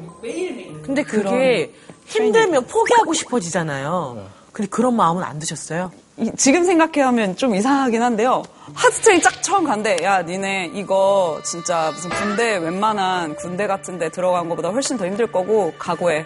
근데 0.84 1.04
그게 1.04 1.72
힘들면 2.08 2.66
포기하고 2.68 3.14
싶어지잖아요. 3.14 4.30
근데 4.52 4.70
그런 4.70 4.96
마음은 4.96 5.24
안 5.24 5.38
드셨어요? 5.40 5.92
이- 6.18 6.32
지금 6.38 6.64
생각해보면 6.64 7.36
좀 7.36 7.56
이상하긴 7.56 8.02
한데요. 8.02 8.42
하드트레인 8.74 9.22
쫙 9.22 9.44
처음 9.44 9.66
간대. 9.66 9.98
야, 10.04 10.22
니네 10.22 10.72
이거 10.74 11.40
진짜 11.44 11.92
무슨 11.94 12.10
군대 12.12 12.58
웬만한 12.58 13.36
군대 13.36 13.68
같은 13.68 14.00
데 14.00 14.10
들어간 14.10 14.48
것보다 14.50 14.70
훨씬 14.70 14.98
더 14.98 15.06
힘들 15.06 15.30
거고 15.32 15.74
각오해. 15.78 16.26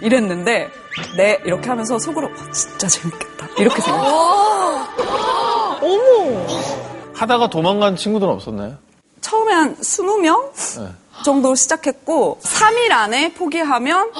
이랬는데 0.00 0.70
네 1.16 1.38
이렇게 1.44 1.68
하면서 1.68 1.98
속으로 1.98 2.28
와, 2.28 2.50
진짜 2.52 2.86
재밌겠다. 2.88 3.46
이렇게 3.58 3.80
생각했어요. 3.80 4.86
어머. 5.82 6.46
하다가 7.14 7.48
도망간 7.50 7.96
친구들은 7.96 8.32
없었나요? 8.34 8.74
처음에 9.20 9.52
한 9.52 9.76
20명 9.76 10.52
네. 10.80 10.88
정도 11.24 11.54
시작했고 11.54 12.38
3일 12.42 12.92
안에 12.92 13.32
포기하면 13.32 14.10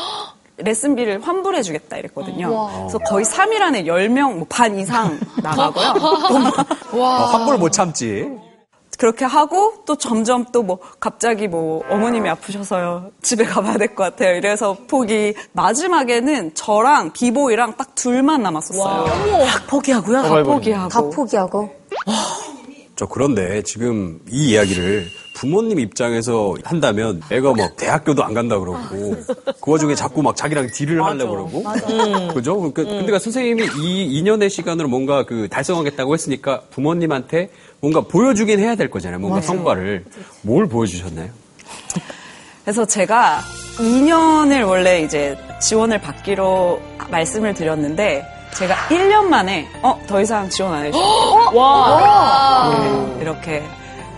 레슨비를 0.58 1.22
환불해 1.26 1.62
주겠다 1.62 1.98
이랬거든요. 1.98 2.48
우와. 2.48 2.72
그래서 2.78 2.98
거의 3.00 3.24
3일 3.26 3.60
안에 3.60 3.84
10명 3.84 4.36
뭐 4.36 4.46
반 4.48 4.78
이상 4.78 5.18
나가고요. 5.42 5.94
아, 7.04 7.28
환불을 7.32 7.58
못 7.58 7.70
참지. 7.70 8.26
그렇게 8.98 9.24
하고 9.24 9.74
또 9.86 9.96
점점 9.96 10.44
또 10.52 10.62
뭐 10.66 10.78
갑자기 10.98 11.46
뭐 11.48 11.82
어머님이 11.88 12.28
아프셔서요. 12.30 13.10
집에 13.22 13.44
가봐야 13.44 13.76
될 13.78 13.94
것 13.94 14.02
같아요. 14.04 14.36
이래서 14.36 14.76
포기. 14.88 15.34
마지막에는 15.52 16.54
저랑 16.54 17.12
비보이랑 17.12 17.76
딱 17.76 17.94
둘만 17.94 18.42
남았었어요. 18.42 19.04
다 19.46 19.62
포기하고요? 19.68 20.22
다 20.22 20.42
포기하고. 20.42 20.88
다 20.88 21.00
포기하고. 21.02 21.70
저 22.96 23.04
그런데 23.06 23.62
지금 23.62 24.20
이 24.30 24.52
이야기를 24.52 25.06
부모님 25.34 25.78
입장에서 25.78 26.54
한다면 26.64 27.20
애가 27.30 27.52
막 27.52 27.76
대학교도 27.76 28.24
안 28.24 28.32
간다 28.32 28.58
그러고 28.58 28.78
그 29.60 29.70
와중에 29.70 29.94
자꾸 29.94 30.22
막 30.22 30.34
자기랑 30.34 30.68
딜을 30.72 31.04
하려고 31.04 31.30
그러고? 31.30 31.62
음. 31.90 32.28
그죠? 32.32 32.56
그러니까 32.58 32.84
근데 32.84 33.12
그 33.12 33.18
선생님이 33.18 33.64
이 33.82 34.22
2년의 34.22 34.48
시간으로 34.48 34.88
뭔가 34.88 35.26
그 35.26 35.46
달성하겠다고 35.50 36.14
했으니까 36.14 36.62
부모님한테 36.70 37.50
뭔가 37.86 38.00
보여주긴 38.00 38.58
해야 38.58 38.74
될 38.74 38.90
거잖아요. 38.90 39.20
뭔가 39.20 39.36
맞아요. 39.36 39.46
성과를 39.46 40.04
뭘 40.42 40.66
보여주셨나요? 40.66 41.28
그래서 42.64 42.84
제가 42.84 43.40
2년을 43.78 44.66
원래 44.66 45.02
이제 45.02 45.38
지원을 45.60 46.00
받기로 46.00 46.80
말씀을 47.10 47.54
드렸는데 47.54 48.24
제가 48.54 48.74
1년 48.88 49.26
만에 49.26 49.68
어 49.82 49.96
더 50.08 50.20
이상 50.20 50.48
지원 50.48 50.74
안 50.74 50.84
해주고 50.86 51.56
와. 51.56 52.76
네, 53.16 53.22
이렇게 53.22 53.62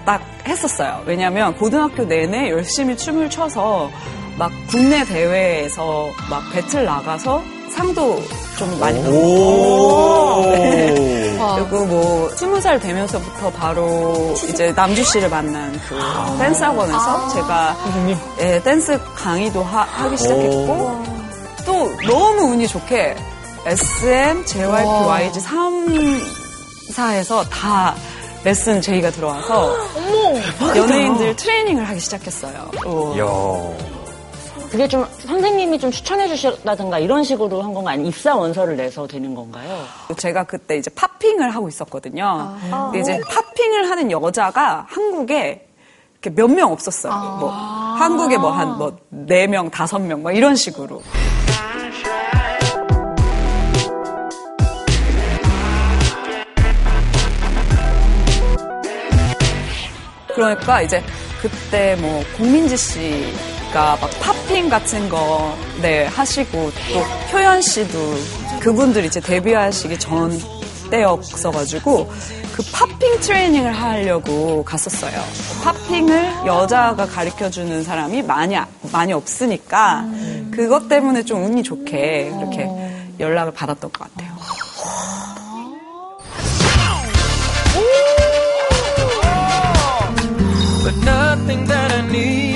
딱 0.06 0.22
했었어요. 0.46 1.02
왜냐하면 1.04 1.54
고등학교 1.56 2.04
내내 2.04 2.50
열심히 2.50 2.96
춤을 2.96 3.28
춰서 3.28 3.90
막 4.38 4.52
국내 4.68 5.04
대회에서 5.04 6.08
막 6.30 6.42
배틀 6.52 6.84
나가서 6.84 7.42
상도 7.70 8.22
좀 8.56 8.78
많이 8.80 9.02
받고. 9.02 10.46
네. 10.52 11.38
그리고 11.56 11.84
뭐 11.86 12.28
스무 12.30 12.60
살 12.60 12.78
되면서부터 12.80 13.50
바로 13.50 14.34
이제 14.48 14.72
남주 14.72 15.02
씨를 15.04 15.28
만난 15.28 15.72
그 15.88 15.98
댄스 16.38 16.62
학원에서 16.62 17.28
제가 17.34 17.76
예, 18.40 18.62
댄스 18.62 18.98
강의도 19.14 19.62
하, 19.62 20.08
기 20.08 20.16
시작했고. 20.16 21.04
또 21.66 21.92
너무 22.06 22.52
운이 22.52 22.66
좋게 22.68 23.14
SM, 23.66 24.44
JYP, 24.46 24.86
와. 24.86 25.06
YG 25.20 25.40
3사에서 25.40 27.44
다 27.50 27.94
레슨 28.44 28.80
제의가 28.80 29.10
들어와서 29.10 29.76
연예인들 30.74 31.36
트레이닝을 31.36 31.86
하기 31.88 32.00
시작했어요. 32.00 32.70
그게 34.70 34.86
좀 34.86 35.04
선생님이 35.20 35.78
좀 35.78 35.90
추천해 35.90 36.28
주셨다든가 36.28 36.98
이런 36.98 37.24
식으로 37.24 37.62
한 37.62 37.72
건가 37.72 37.92
아니면 37.92 38.08
입사 38.10 38.34
원서를 38.36 38.76
내서 38.76 39.06
되는 39.06 39.34
건가요? 39.34 39.84
제가 40.16 40.44
그때 40.44 40.76
이제 40.76 40.90
팝핑을 40.94 41.50
하고 41.54 41.68
있었거든요. 41.68 42.54
근데 42.92 43.00
이제 43.00 43.20
팝핑을 43.28 43.88
하는 43.90 44.10
여자가 44.10 44.84
한국에 44.88 45.66
몇 46.34 46.48
명 46.50 46.70
없었어요. 46.72 47.12
뭐 47.40 47.50
한국에 47.50 48.36
뭐 48.36 48.50
한 48.50 48.76
뭐 48.78 48.92
네 49.10 49.46
명, 49.46 49.70
다섯 49.70 49.98
명, 50.00 50.22
막 50.22 50.36
이런 50.36 50.54
식으로. 50.54 51.00
그러니까 60.34 60.82
이제 60.82 61.02
그때 61.40 61.96
뭐 62.00 62.22
공민지 62.36 62.76
씨 62.76 63.24
가막 63.72 64.10
팝핑 64.20 64.68
같은 64.68 65.08
거 65.08 65.56
네, 65.80 66.06
하시고 66.06 66.70
또 66.92 67.00
효연 67.32 67.60
씨도 67.60 67.98
그분들 68.60 69.04
이제 69.04 69.20
데뷔하시기 69.20 69.98
전 69.98 70.38
때였어가지고 70.90 72.10
그 72.52 72.62
팝핑 72.72 73.20
트레이닝을 73.20 73.72
하려고 73.72 74.64
갔었어요. 74.64 75.22
팝핑을 75.62 76.46
여자가 76.46 77.06
가르쳐주는 77.06 77.84
사람이 77.84 78.22
많이 78.22 78.56
많이 78.90 79.12
없으니까 79.12 80.04
그것 80.50 80.88
때문에 80.88 81.22
좀 81.24 81.44
운이 81.44 81.62
좋게 81.62 82.32
이렇게 82.38 82.68
연락을 83.20 83.52
받았던 83.52 83.92
것 83.92 84.14
같아요. 84.14 84.28
but 90.84 90.96
nothing 91.04 91.66
that 91.66 91.92
I 91.92 92.00
need. 92.08 92.47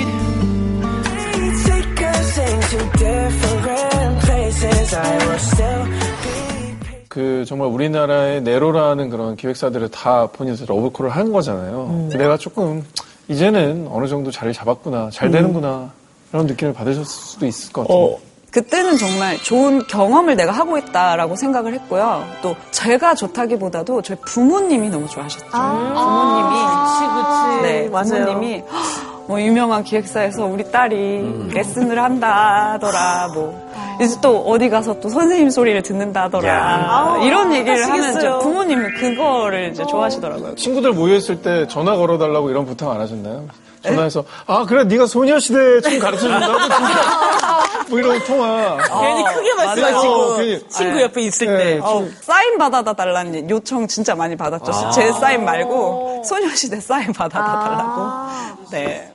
그 7.07 7.45
정말 7.47 7.67
우리나라의 7.67 8.41
네로라는 8.41 9.09
그런 9.09 9.35
기획사들을 9.35 9.89
다 9.91 10.27
본인에서 10.27 10.65
러브콜을 10.67 11.11
한 11.11 11.31
거잖아요. 11.31 12.09
내가 12.17 12.37
조금 12.37 12.83
이제는 13.27 13.87
어느 13.91 14.07
정도 14.07 14.31
자리를 14.31 14.53
잡았구나, 14.53 15.09
잘 15.11 15.29
되는구나 15.29 15.91
이런 16.31 16.47
느낌을 16.47 16.73
받으셨을 16.73 17.05
수도 17.05 17.45
있을 17.45 17.71
것 17.71 17.81
같아요. 17.83 17.97
어, 17.97 18.19
그때는 18.51 18.97
정말 18.97 19.37
좋은 19.41 19.85
경험을 19.87 20.35
내가 20.35 20.51
하고 20.51 20.77
있다라고 20.77 21.35
생각을 21.35 21.73
했고요. 21.73 22.23
또 22.41 22.55
제가 22.71 23.15
좋다기보다도 23.15 24.01
저희 24.01 24.17
부모님이 24.25 24.89
너무 24.89 25.07
좋아하셨죠. 25.07 25.45
부모님이 25.51 26.65
그치, 26.65 27.05
그치. 27.13 27.61
네, 27.63 27.89
맞아요. 27.89 28.25
부모님이 28.25 28.63
뭐 29.27 29.41
유명한 29.41 29.83
기획사에서 29.83 30.45
우리 30.45 30.69
딸이 30.69 31.51
레슨을 31.53 32.01
한다더라. 32.01 33.29
뭐 33.33 33.71
이제 34.01 34.15
또 34.21 34.39
어디 34.41 34.69
가서 34.69 34.99
또 34.99 35.07
선생님 35.09 35.49
소리를 35.49 35.81
듣는다더라. 35.81 36.49
야. 36.49 37.17
이런 37.23 37.53
얘기를 37.53 37.89
하면 37.89 38.39
부모님은 38.39 38.93
그거를 38.95 39.71
이제 39.71 39.85
좋아하시더라고요. 39.85 40.55
친구들 40.55 40.91
모여 40.91 41.15
있을 41.15 41.41
때 41.41 41.67
전화 41.67 41.95
걸어달라고 41.95 42.49
이런 42.49 42.65
부탁 42.65 42.91
안 42.91 42.99
하셨나요? 43.01 43.45
전화해서 43.83 44.23
아 44.47 44.65
그래 44.65 44.85
네가 44.85 45.05
소녀시대 45.07 45.81
춤 45.81 45.99
가르쳐 45.99 46.21
준다고 46.21 46.57
진짜 46.57 47.63
뭐 47.89 47.99
이런 47.99 48.17
통화 48.23 48.77
괜히 49.01 49.23
크게 49.25 49.53
말씀하시고 49.55 50.13
어, 50.13 50.37
괜히. 50.37 50.67
친구 50.69 51.01
옆에 51.01 51.21
있을 51.23 51.47
네, 51.47 51.57
때. 51.57 51.79
어, 51.83 52.05
사인 52.21 52.57
받아다 52.57 52.93
달라는 52.93 53.49
요청 53.49 53.85
진짜 53.87 54.15
많이 54.15 54.37
받았죠. 54.37 54.71
아. 54.71 54.91
제 54.91 55.11
사인 55.11 55.43
말고 55.43 56.23
소녀시대 56.25 56.79
사인 56.79 57.11
받아다 57.11 57.59
달라고. 57.59 58.69
네. 58.71 59.12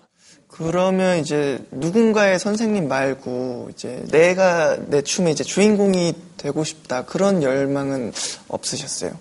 그러면 0.59 1.19
이제 1.19 1.65
누군가의 1.71 2.41
선생님 2.41 2.89
말고 2.89 3.69
이제 3.71 4.03
내가 4.11 4.77
내 4.89 5.03
춤의 5.03 5.33
이제 5.33 5.45
주인공이 5.45 6.15
되고 6.37 6.65
싶다 6.65 7.05
그런 7.05 7.43
열망은 7.45 8.13
없으셨어요? 8.49 9.13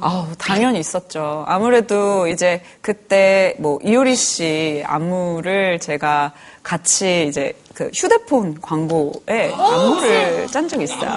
아우, 0.00 0.26
당연히 0.36 0.78
있었죠. 0.80 1.44
아무래도 1.48 2.28
이제 2.28 2.60
그때 2.82 3.56
뭐 3.58 3.78
이효리 3.82 4.14
씨 4.14 4.82
안무를 4.86 5.80
제가 5.80 6.32
같이 6.62 7.26
이제 7.26 7.54
그 7.74 7.90
휴대폰 7.94 8.60
광고에 8.60 9.52
안무를 9.54 10.46
짠 10.48 10.68
적이 10.68 10.84
있어요. 10.84 11.16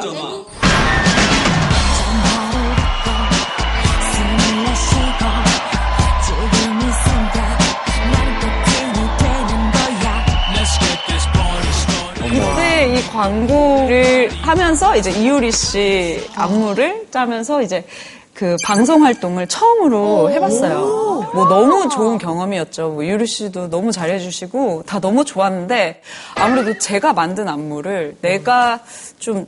그때 12.32 12.94
이 12.96 13.02
광고를 13.10 14.30
하면서 14.41 14.96
이제 14.96 15.12
이효리 15.12 15.52
씨 15.52 16.26
안무를 16.36 17.08
짜면서 17.12 17.62
이제 17.62 17.86
그 18.34 18.56
방송 18.63 19.04
활동을 19.04 19.48
처음으로 19.48 20.32
해봤어요. 20.32 21.32
뭐 21.34 21.48
너무 21.48 21.89
좋은 21.89 22.17
경험이었죠. 22.17 22.89
뭐 22.89 23.06
유리 23.06 23.28
씨도 23.28 23.70
너무 23.70 23.91
잘해주시고 23.91 24.84
다 24.88 25.00
너무 25.00 25.26
좋았는데 25.26 26.02
아무래도 26.36 26.78
제가 26.80 27.13
만든 27.13 27.50
안무를 27.50 28.15
내가 28.22 28.80
좀 29.20 29.46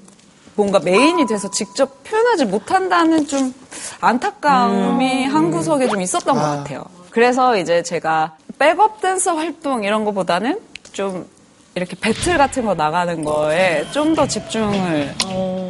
뭔가 0.56 0.80
메인이 0.80 1.26
돼서 1.26 1.50
직접 1.50 2.04
표현하지 2.04 2.46
못한다는 2.46 3.26
좀 3.26 3.54
안타까움이 4.02 5.26
한 5.26 5.52
구석에 5.52 5.88
좀 5.88 6.02
있었던 6.02 6.36
것 6.36 6.42
같아요. 6.42 6.84
그래서 7.10 7.58
이제 7.58 7.82
제가 7.82 8.36
백업 8.60 9.02
댄서 9.02 9.36
활동 9.36 9.84
이런 9.84 10.06
거보다는 10.06 10.60
좀 10.92 11.26
이렇게 11.76 11.96
배틀 12.00 12.38
같은 12.38 12.66
거 12.66 12.76
나가는 12.76 13.24
거에 13.24 13.86
좀 13.92 14.14
더 14.14 14.28
집중을 14.28 15.16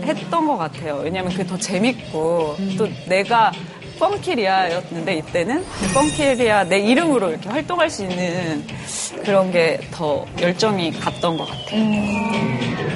했던 0.05 0.47
것 0.47 0.57
같아요. 0.57 0.99
왜냐면 1.03 1.31
그게 1.31 1.45
더 1.45 1.57
재밌고 1.57 2.57
또 2.77 2.87
내가 3.07 3.53
펑키리아였는데 3.99 5.15
이때는 5.15 5.63
그 5.63 5.93
펑키리아 5.93 6.65
내 6.65 6.79
이름으로 6.79 7.29
이렇게 7.29 7.47
활동할 7.47 7.89
수 7.89 8.03
있는 8.03 8.65
그런 9.23 9.49
게 9.51 9.79
더 9.91 10.25
열정이 10.41 10.91
갔던 10.99 11.37
것 11.37 11.47
같아요. 11.47 12.93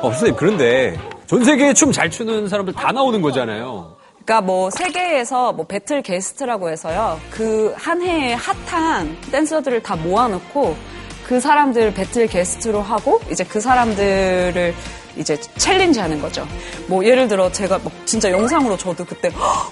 어, 0.00 0.10
선생님, 0.10 0.36
그런데 0.36 0.96
전 1.32 1.42
세계에 1.44 1.72
춤 1.72 1.90
잘 1.90 2.10
추는 2.10 2.46
사람들 2.46 2.74
다 2.74 2.92
나오는 2.92 3.22
거잖아요. 3.22 3.96
그러니까 4.22 4.42
뭐 4.42 4.68
세계에서 4.68 5.54
뭐 5.54 5.66
battle 5.66 6.02
guest라고 6.02 6.68
해서요. 6.68 7.18
그 7.30 7.74
한 7.74 8.02
해에 8.02 8.34
핫한 8.34 9.16
댄서들을 9.32 9.82
다 9.82 9.96
모아놓고 9.96 10.76
그 11.26 11.40
사람들 11.40 11.94
battle 11.94 12.26
guest로 12.26 12.82
하고 12.82 13.18
이제 13.30 13.44
그 13.44 13.62
사람들을 13.62 14.74
이제 15.16 15.40
challenge 15.56 16.00
하는 16.00 16.20
거죠. 16.20 16.46
뭐 16.86 17.02
예를 17.02 17.26
들어 17.28 17.50
제가 17.50 17.78
막 17.78 17.90
진짜 18.04 18.30
영상으로 18.30 18.76
저도 18.76 19.02
그때 19.06 19.30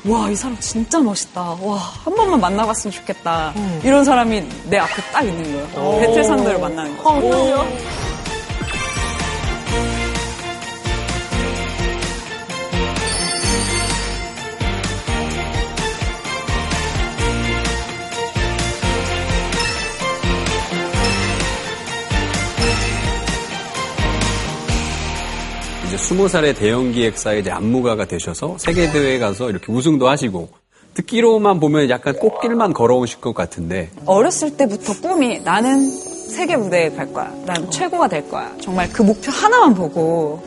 와 0.09 0.31
이 0.31 0.35
사람 0.35 0.57
진짜 0.61 0.99
멋있다. 0.99 1.59
와 1.61 1.77
한 1.77 2.15
번만 2.17 2.41
만나봤으면 2.41 2.91
좋겠다. 2.91 3.53
이런 3.85 4.03
사람이 4.03 4.43
내 4.71 4.79
앞에 4.79 5.03
딱 5.13 5.23
있는 5.25 5.43
거예요. 5.53 5.87
오. 5.87 6.01
배틀 6.01 6.25
상대를 6.25 6.59
만나는 6.59 6.97
거죠. 6.97 7.11
어, 7.11 7.67
스무 26.11 26.27
살의 26.27 26.57
대형 26.57 26.91
기획사의 26.91 27.43
이제 27.43 27.53
안무가가 27.53 28.05
되셔서 28.05 28.57
세계 28.59 28.91
대회에 28.91 29.21
가서 29.21 29.49
이렇게 29.49 29.71
우승도 29.73 30.09
하시고 30.09 30.49
듣기로만 30.95 31.61
보면 31.61 31.89
약간 31.89 32.19
꽃길만 32.19 32.73
걸어오실 32.73 33.21
것 33.21 33.33
같은데 33.33 33.91
어렸을 34.07 34.57
때부터 34.57 34.93
꿈이 35.01 35.39
나는 35.45 35.89
세계 35.89 36.57
무대에 36.57 36.91
갈 36.91 37.13
거야. 37.13 37.33
난 37.47 37.71
최고가 37.71 38.09
될 38.09 38.29
거야. 38.29 38.51
정말 38.61 38.91
그 38.93 39.03
목표 39.03 39.31
하나만 39.31 39.73
보고 39.75 40.43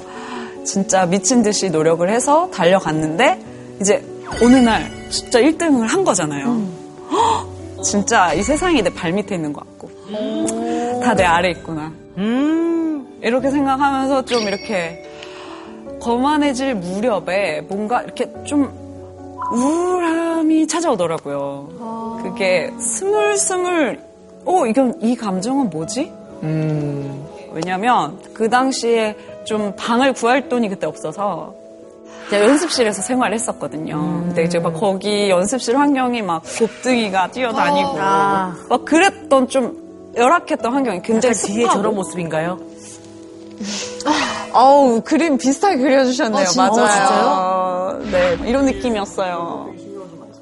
진짜 0.65 1.06
미친 1.06 1.41
듯이 1.41 1.69
노력을 1.69 2.10
해서 2.10 2.49
달려갔는데 2.52 3.39
이제 3.80 4.06
어느 4.43 4.58
날 4.58 4.91
진짜 5.10 5.39
1등을 5.39 5.88
한 5.88 6.04
거잖아요. 6.04 6.67
헉, 7.10 7.82
진짜 7.82 8.34
이 8.34 8.43
세상이 8.43 8.82
내 8.82 8.89
발 8.89 9.13
밑에 9.13 9.36
있는 9.36 9.54
것 9.54 9.62
같고 9.65 9.89
다내 11.02 11.23
아래 11.23 11.52
있구나. 11.52 11.93
이렇게 13.21 13.49
생각하면서 13.49 14.26
좀 14.26 14.41
이렇게 14.41 15.10
거만해질 16.04 16.76
무렵에 16.76 17.62
뭔가 17.62 18.02
이렇게 18.02 18.30
좀 18.44 18.70
우울함이 19.54 20.68
찾아오더라고요. 20.68 22.20
그게 22.22 22.72
스물스물, 22.78 24.00
어, 24.46 24.66
이건, 24.68 24.96
이 25.02 25.16
감정은 25.16 25.70
뭐지? 25.70 26.12
왜냐면 27.54 28.20
그 28.34 28.50
당시에 28.50 29.16
좀 29.46 29.74
방을 29.78 30.13
구할 30.13 30.50
돈이 30.50 30.70
그때 30.70 30.88
없어서 30.88 31.54
제가 32.30 32.46
연습실에서 32.46 33.02
생활을 33.02 33.36
했었거든요. 33.36 33.96
근데 34.26 34.44
이제 34.44 34.60
막 34.60 34.74
거기 34.74 35.30
연습실 35.30 35.78
환경이 35.78 36.22
막 36.22 36.42
곱등이가 36.58 37.32
뛰어다니고 37.32 37.89
아. 38.00 38.56
막 38.70 38.86
그랬던 38.86 39.48
좀 39.50 40.12
열악했던 40.16 40.74
환경이 40.74 41.02
굉장히 41.02 41.36
뒤에. 41.36 41.68
저런 41.68 41.96
모습인가요? 41.96 42.60
아우 44.54 45.02
그림 45.04 45.38
비슷하게 45.38 45.78
그려주셨네요. 45.78 46.41
아, 46.41 46.45
진짜? 46.45 46.67
맞아요. 46.67 47.99
네 48.12 48.38
이런 48.45 48.65
느낌이었어요. 48.65 49.71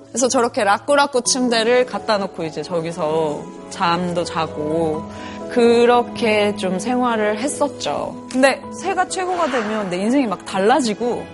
그래서 0.09 0.27
저렇게 0.27 0.63
라꾸라꾸 0.63 1.21
침대를 1.23 1.85
갖다 1.85 2.17
놓고 2.17 2.43
이제 2.43 2.61
저기서 2.61 3.43
잠도 3.69 4.23
자고 4.25 5.05
그렇게 5.51 6.55
좀 6.57 6.79
생활을 6.79 7.39
했었죠. 7.39 8.25
근데 8.31 8.61
새가 8.81 9.07
최고가 9.07 9.47
되면 9.47 9.89
내 9.89 9.97
인생이 9.97 10.27
막 10.27 10.45
달라지고 10.45 11.25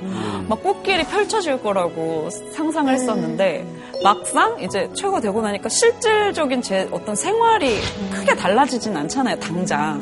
막 0.48 0.64
꽃길이 0.64 1.04
펼쳐질 1.06 1.62
거라고 1.62 2.30
상상을 2.54 2.92
했었는데 2.94 3.66
막상 4.04 4.60
이제 4.62 4.90
최고가 4.94 5.22
되고 5.22 5.42
나니까 5.42 5.70
실질적인 5.70 6.62
제 6.62 6.88
어떤 6.92 7.16
생활이 7.16 7.80
크게 8.12 8.36
달라지진 8.36 8.96
않잖아요, 8.96 9.40
당장. 9.40 10.00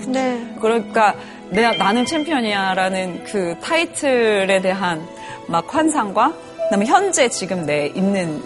그러니까 0.61 1.15
내가 1.51 1.71
나는 1.73 2.05
챔피언이야라는 2.05 3.23
그 3.25 3.55
타이틀에 3.61 4.61
대한 4.61 5.07
막 5.47 5.73
환상과 5.73 6.33
그다음에 6.65 6.85
현재 6.85 7.29
지금 7.29 7.65
내 7.65 7.87
있는 7.87 8.41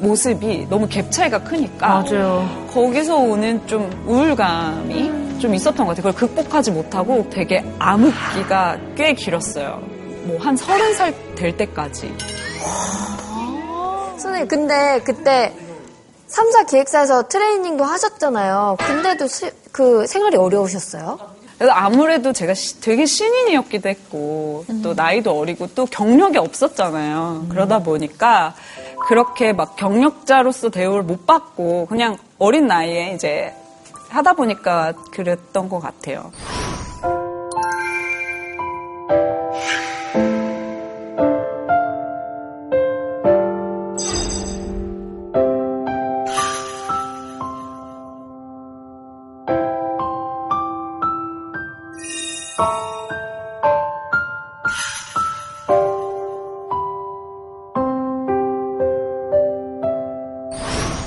모습이 0.00 0.66
너무 0.68 0.88
갭 0.88 1.10
차이가 1.10 1.42
크니까 1.42 1.86
맞아요. 2.02 2.66
거기서 2.72 3.16
오는 3.16 3.64
좀 3.66 3.88
우울감이 4.06 5.38
좀 5.38 5.54
있었던 5.54 5.86
것 5.86 5.94
같아요. 5.96 6.12
그걸 6.12 6.28
극복하지 6.28 6.72
못하고 6.72 7.28
되게 7.30 7.64
암흑기가 7.78 8.78
꽤 8.96 9.12
길었어요. 9.14 9.80
뭐 10.24 10.38
한 10.40 10.56
서른 10.56 10.92
살 10.94 11.14
될 11.36 11.56
때까지. 11.56 12.12
선생님, 14.18 14.48
근데 14.48 15.00
그때 15.04 15.52
3사 16.28 16.66
기획사에서 16.68 17.28
트레이닝도 17.28 17.84
하셨잖아요. 17.84 18.76
근데도 18.80 19.26
시- 19.28 19.50
그 19.70 20.06
생활이 20.06 20.36
어려우셨어요? 20.36 21.18
그래서 21.58 21.72
아무래도 21.72 22.32
제가 22.32 22.52
시- 22.54 22.80
되게 22.80 23.06
신인이었기도 23.06 23.88
했고 23.88 24.64
또 24.82 24.92
나이도 24.94 25.38
어리고 25.38 25.68
또 25.74 25.86
경력이 25.86 26.36
없었잖아요. 26.38 27.46
그러다 27.48 27.78
보니까 27.80 28.54
그렇게 29.08 29.52
막 29.52 29.76
경력자로서 29.76 30.68
대우를 30.70 31.02
못 31.02 31.26
받고 31.26 31.86
그냥 31.86 32.18
어린 32.38 32.66
나이에 32.66 33.12
이제 33.14 33.54
하다 34.10 34.34
보니까 34.34 34.92
그랬던 35.12 35.68
것 35.68 35.80
같아요. 35.80 36.30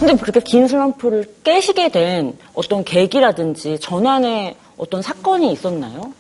근데 0.10 0.22
그렇게 0.24 0.40
긴 0.40 0.68
슬럼프를 0.68 1.36
깨시게 1.44 1.90
된 1.90 2.36
어떤 2.56 2.84
계기라든지 2.84 3.78
전환의 3.80 4.56
어떤 4.78 5.04
사건이 5.04 5.52
있었나요? 5.52 6.12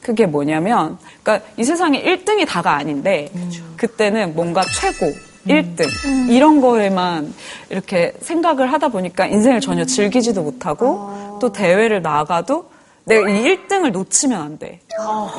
그게 0.00 0.26
뭐냐면, 0.26 0.96
그러니까 1.24 1.44
이 1.56 1.64
세상에 1.64 2.00
1등이 2.00 2.46
다가 2.46 2.76
아닌데, 2.76 3.28
그때는 3.76 4.36
뭔가 4.36 4.62
최고, 4.62 5.12
1등, 5.48 6.30
이런 6.30 6.60
거에만 6.60 7.34
이렇게 7.70 8.12
생각을 8.20 8.72
하다 8.72 8.88
보니까 8.90 9.26
인생을 9.26 9.60
전혀 9.60 9.84
즐기지도 9.84 10.42
못하고, 10.44 11.38
또 11.40 11.50
대회를 11.50 12.02
나가도 12.02 12.70
내가 13.06 13.28
이 13.28 13.42
1등을 13.42 13.90
놓치면 13.90 14.40
안 14.40 14.58
돼. 14.58 14.78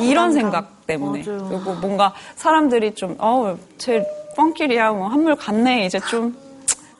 이런 0.02 0.34
생각 0.34 0.86
때문에. 0.88 1.22
그리고 1.24 1.74
뭔가 1.76 2.14
사람들이 2.36 2.96
좀, 2.96 3.16
어, 3.20 3.58
쟤 3.78 4.06
뻥길이야, 4.36 4.92
뭐, 4.92 5.08
한물 5.08 5.38
갔네, 5.38 5.86
이제 5.86 6.02
좀. 6.10 6.36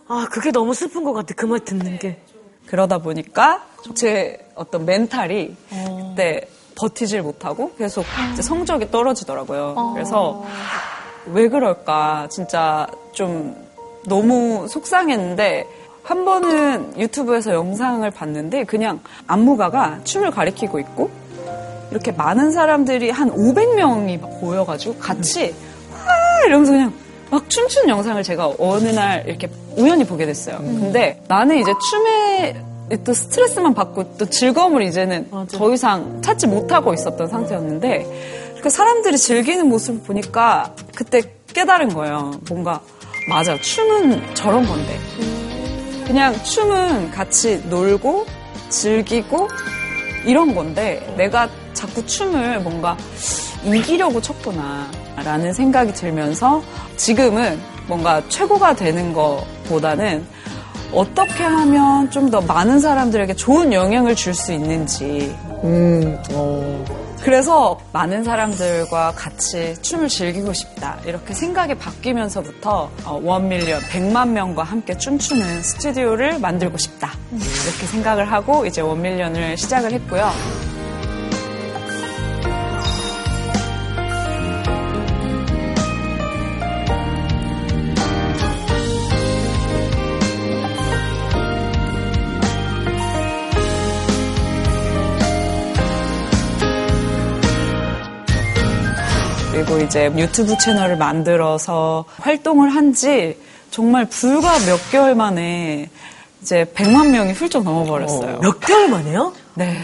아, 0.08 0.28
그게 0.32 0.52
너무 0.52 0.74
슬픈 0.74 1.04
것 1.04 1.14
같아. 1.14 1.34
그 1.36 1.46
말 1.46 1.60
듣는 1.60 2.00
게. 2.00 2.20
그러다 2.66 2.98
보니까 2.98 3.64
제 3.96 4.46
어떤 4.56 4.86
멘탈이 4.86 5.56
그때 6.10 6.48
버티질 6.76 7.22
못하고 7.22 7.74
계속 7.76 8.06
성적이 8.42 8.92
떨어지더라고요. 8.92 9.94
그래서 9.94 10.44
왜 11.28 11.48
그럴까 11.50 12.28
진짜 12.30 12.88
좀 13.14 13.56
너무 14.06 14.68
속상했는데 14.68 15.66
한 16.04 16.24
번은 16.26 17.00
유튜브에서 17.00 17.54
영상을 17.54 18.10
봤는데 18.12 18.66
그냥 18.66 19.00
안무가가 19.28 20.02
춤을 20.04 20.32
가리키고 20.32 20.80
있고 20.80 21.10
이렇게 21.92 22.12
많은 22.12 22.52
사람들이 22.52 23.10
한 23.10 23.30
500명이 23.32 24.20
막 24.20 24.40
모여가지고 24.42 24.96
같이 25.00 25.56
와 26.06 26.46
이러면서 26.46 26.72
그냥 26.74 26.94
막 27.30 27.50
춤추는 27.50 27.90
영상을 27.90 28.22
제가 28.24 28.54
어느 28.60 28.90
날 28.90 29.24
이렇게 29.28 29.50
우연히 29.76 30.06
보게 30.06 30.26
됐어요. 30.26 30.58
근데 30.58 31.22
나는 31.28 31.58
이제 31.58 31.74
춤에 31.92 32.56
또 33.04 33.14
스트레스만 33.14 33.74
받고 33.74 34.18
또 34.18 34.26
즐거움을 34.26 34.84
이제는 34.84 35.30
더 35.52 35.74
이상 35.74 36.22
찾지 36.22 36.48
못하고 36.48 36.94
있었던 36.94 37.28
상태였는데 37.28 38.58
그 38.62 38.70
사람들이 38.70 39.18
즐기는 39.18 39.68
모습을 39.68 40.02
보니까 40.02 40.74
그때 40.96 41.22
깨달은 41.54 41.90
거예요. 41.90 42.40
뭔가 42.50 42.82
맞아 43.30 43.58
춤은 43.60 44.36
저런 44.36 44.66
건데 44.66 44.98
그냥 46.06 46.34
춤은 46.44 47.12
같이 47.12 47.62
놀고 47.68 48.26
즐기고 48.70 49.50
이런 50.26 50.56
건데 50.56 51.14
내가 51.18 51.50
자꾸 51.74 52.06
춤을 52.06 52.62
뭔가 52.62 52.98
이기려고 53.66 54.22
췄구나 54.22 54.88
라는 55.24 55.52
생각이 55.54 55.94
들면서 55.94 56.62
지금은 56.96 57.60
뭔가 57.88 58.22
최고가 58.30 58.76
되는 58.76 59.14
것보다는 59.14 60.26
어떻게 60.94 61.44
하면 61.44 62.10
좀 62.12 62.30
더 62.32 62.40
많은 62.42 62.80
사람들에게 62.80 63.34
좋은 63.36 63.74
영향을 63.74 64.16
줄 64.16 64.34
수 64.34 64.54
있는지 64.54 65.36
음, 65.64 66.18
어. 66.32 66.86
그래서 67.22 67.78
많은 67.92 68.24
사람들과 68.24 69.12
같이 69.14 69.76
춤을 69.82 70.08
즐기고 70.08 70.54
싶다. 70.54 70.98
이렇게 71.06 71.34
생각이 71.34 71.74
바뀌면서부터 71.76 72.90
어, 73.04 73.20
원밀리언 73.24 73.82
100만 73.82 74.30
명과 74.30 74.64
함께 74.64 74.96
춤추는 74.98 75.62
스튜디오를 75.64 76.40
만들고 76.40 76.78
싶다. 76.78 77.12
이렇게 77.32 77.86
생각을 77.88 78.32
하고 78.32 78.66
이제 78.66 78.80
원밀리언을 78.82 79.58
시작을 79.58 79.92
했고요. 79.94 80.32
그리고 99.68 99.84
이제 99.84 100.06
유튜브 100.16 100.58
채널을 100.58 100.98
만들어서 100.98 102.06
활동을 102.20 102.70
한 102.70 102.94
지 102.94 103.38
정말 103.70 104.06
불과 104.06 104.58
몇 104.66 104.90
개월 104.92 105.14
만에 105.14 105.90
이제 106.42 106.64
100만 106.74 107.10
명이 107.10 107.34
훌쩍 107.34 107.64
넘어버렸어요. 107.64 108.40
몇 108.42 108.60
개월 108.62 108.88
만에요? 108.90 109.34
네. 109.56 109.78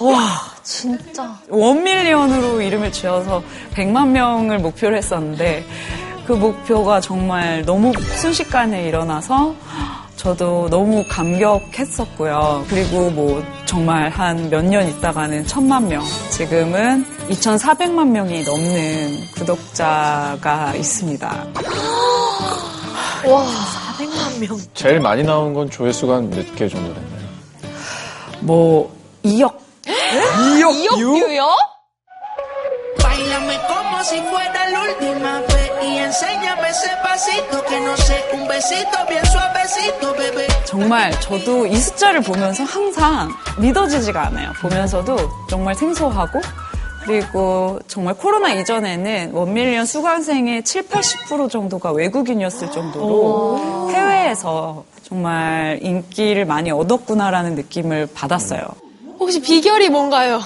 와, 0.00 0.18
진짜. 0.64 1.38
원밀리언으로 1.48 2.60
이름을 2.60 2.90
지어서 2.90 3.42
100만 3.74 4.08
명을 4.08 4.58
목표로 4.58 4.96
했었는데 4.96 5.64
그 6.26 6.32
목표가 6.32 7.00
정말 7.00 7.62
너무 7.64 7.92
순식간에 8.16 8.86
일어나서 8.88 9.54
저도 10.16 10.68
너무 10.68 11.04
감격했었고요. 11.08 12.66
그리고 12.68 13.08
뭐 13.10 13.42
정말 13.66 14.10
한 14.10 14.50
몇 14.50 14.64
년 14.64 14.88
있다가는 14.88 15.46
천만 15.46 15.86
명, 15.88 16.02
지금은 16.30 17.06
2,400만 17.30 18.08
명이 18.08 18.42
넘는 18.44 19.26
구독자가 19.34 20.74
있습니다. 20.74 21.46
와, 23.26 23.46
400만 23.98 24.38
명. 24.40 24.58
제일 24.74 25.00
많이 25.00 25.22
나온 25.22 25.52
건 25.52 25.68
조회수가 25.70 26.20
몇개 26.22 26.68
정도 26.68 26.94
됐나요? 26.94 27.28
뭐 28.40 28.94
2억 29.24 29.58
이옥규요? 30.58 31.44
Bailame 33.02 33.58
como 33.66 34.00
si 34.02 34.16
fuera 34.22 34.68
la 34.70 34.80
última 34.82 35.40
vez 35.40 35.70
y 35.82 35.98
enséñame 35.98 36.68
ese 36.68 36.88
pasito 37.02 37.62
que 37.64 37.80
no 37.80 37.96
sé, 37.96 38.24
un 38.32 38.46
besito 38.48 38.96
bien 39.08 39.24
suavecito, 39.26 40.14
bebé. 40.14 40.46
정말 40.64 41.10
저도 41.20 41.66
이 41.66 41.76
숫자를 41.76 42.20
보면서 42.20 42.62
항상 42.64 43.32
믿어지지가 43.58 44.26
않아요. 44.28 44.52
보면서도 44.60 45.16
정말 45.48 45.74
생소하고 45.74 46.40
그리고 47.08 47.78
정말 47.88 48.12
코로나 48.12 48.52
이전에는 48.52 49.32
원밀리언 49.32 49.86
수강생의 49.86 50.62
7, 50.62 50.88
80% 50.88 51.48
정도가 51.48 51.92
외국인이었을 51.92 52.70
정도로 52.70 53.88
해외에서 53.90 54.84
정말 55.02 55.78
인기를 55.80 56.44
많이 56.44 56.70
얻었구나라는 56.70 57.54
느낌을 57.54 58.08
받았어요. 58.12 58.60
혹시 59.18 59.40
비결이 59.40 59.88
뭔가요? 59.88 60.40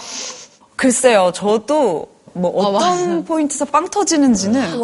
글쎄요, 0.77 1.33
저도 1.35 2.07
뭐 2.35 2.51
어떤 2.77 3.25
포인트에서 3.25 3.65
빵 3.67 3.89
터지는지는 3.89 4.79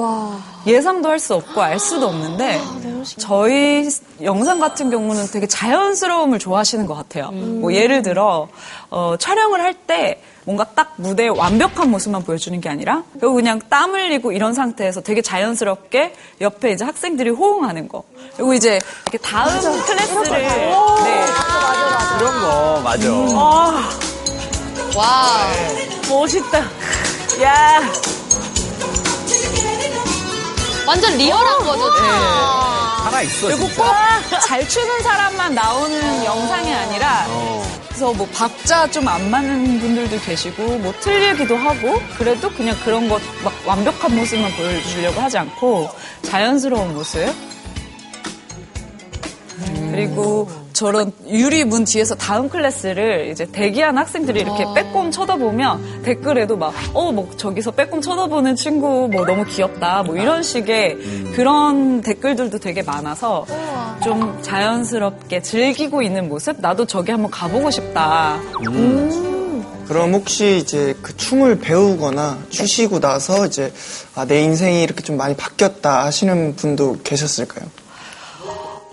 예상도 0.66 1.08
할 1.08 1.18
수 1.18 1.34
없고 1.34 1.62
알 1.62 1.78
수도 1.78 2.08
없는데 2.08 2.60
저희 3.18 3.88
영상 4.22 4.60
같은 4.60 4.90
경우는 4.90 5.26
되게 5.32 5.46
자연스러움을 5.46 6.38
좋아하시는 6.38 6.84
것 6.86 6.94
같아요. 6.94 7.30
뭐 7.60 7.72
예를 7.72 8.02
들어 8.02 8.48
어, 8.90 9.14
촬영을 9.18 9.60
할 9.62 9.74
때 9.86 10.20
뭔가 10.44 10.64
딱 10.74 10.94
무대의 10.96 11.30
완벽한 11.30 11.90
모습만 11.90 12.24
보여주는 12.24 12.58
게 12.60 12.68
아니라 12.68 13.02
그리고 13.12 13.34
그냥 13.34 13.60
땀 13.70 13.92
흘리고 13.94 14.32
이런 14.32 14.52
상태에서 14.54 15.00
되게 15.02 15.20
자연스럽게 15.22 16.14
옆에 16.40 16.72
이제 16.72 16.84
학생들이 16.84 17.30
호응하는 17.30 17.88
거. 17.88 18.02
그리고 18.36 18.52
이제 18.54 18.78
이렇게 19.04 19.18
다음 19.18 19.50
클래스를 19.60 20.22
네. 21.04 21.24
그런 22.18 22.40
거 22.42 22.80
맞아. 22.82 23.10
와. 24.96 25.46
멋있다. 26.08 26.64
야. 27.42 27.80
완전 30.86 31.16
리얼한 31.18 31.58
거죠, 31.58 31.94
진짜. 31.96 32.12
하나 33.04 33.22
있어. 33.22 33.46
그리고 33.48 33.66
진짜. 33.68 33.84
꼭 33.84 34.18
잘 34.40 34.66
추는 34.66 35.02
사람만 35.02 35.54
나오는 35.54 36.24
영상이 36.24 36.72
아니라 36.72 37.26
그래서 37.88 38.12
뭐 38.14 38.26
박자 38.32 38.90
좀 38.90 39.06
안 39.08 39.30
맞는 39.30 39.80
분들도 39.80 40.18
계시고 40.20 40.62
뭐 40.78 40.92
틀리기도 41.00 41.56
하고 41.56 42.00
그래도 42.16 42.48
그냥 42.50 42.74
그런 42.84 43.08
것 43.08 43.20
막 43.44 43.52
완벽한 43.66 44.14
모습만 44.16 44.50
보여주려고 44.52 45.20
하지 45.20 45.38
않고 45.38 45.90
자연스러운 46.22 46.94
모습 46.94 47.32
그리고 49.90 50.50
저런 50.78 51.10
유리 51.26 51.64
문 51.64 51.84
뒤에서 51.84 52.14
다음 52.14 52.48
클래스를 52.48 53.30
이제 53.32 53.44
대기한 53.46 53.98
학생들이 53.98 54.42
이렇게 54.42 54.64
빼꼼 54.76 55.10
쳐다보면 55.10 56.02
댓글에도 56.04 56.56
막, 56.56 56.72
어, 56.94 57.10
뭐 57.10 57.28
저기서 57.36 57.72
빼꼼 57.72 58.00
쳐다보는 58.00 58.54
친구 58.54 59.08
뭐 59.10 59.26
너무 59.26 59.44
귀엽다. 59.44 60.04
뭐 60.04 60.16
이런 60.16 60.44
식의 60.44 61.32
그런 61.34 62.00
댓글들도 62.00 62.60
되게 62.60 62.84
많아서 62.84 63.44
좀 64.04 64.40
자연스럽게 64.40 65.42
즐기고 65.42 66.00
있는 66.00 66.28
모습? 66.28 66.60
나도 66.60 66.86
저기 66.86 67.10
한번 67.10 67.32
가보고 67.32 67.72
싶다. 67.72 68.40
그럼 69.88 70.14
혹시 70.14 70.58
이제 70.58 70.94
그 71.02 71.16
춤을 71.16 71.58
배우거나 71.58 72.38
추시고 72.50 73.00
나서 73.00 73.46
이제 73.46 73.72
아, 74.14 74.26
내 74.26 74.42
인생이 74.42 74.84
이렇게 74.84 75.02
좀 75.02 75.16
많이 75.16 75.34
바뀌었다 75.34 76.04
하시는 76.04 76.54
분도 76.54 76.98
계셨을까요? 77.02 77.87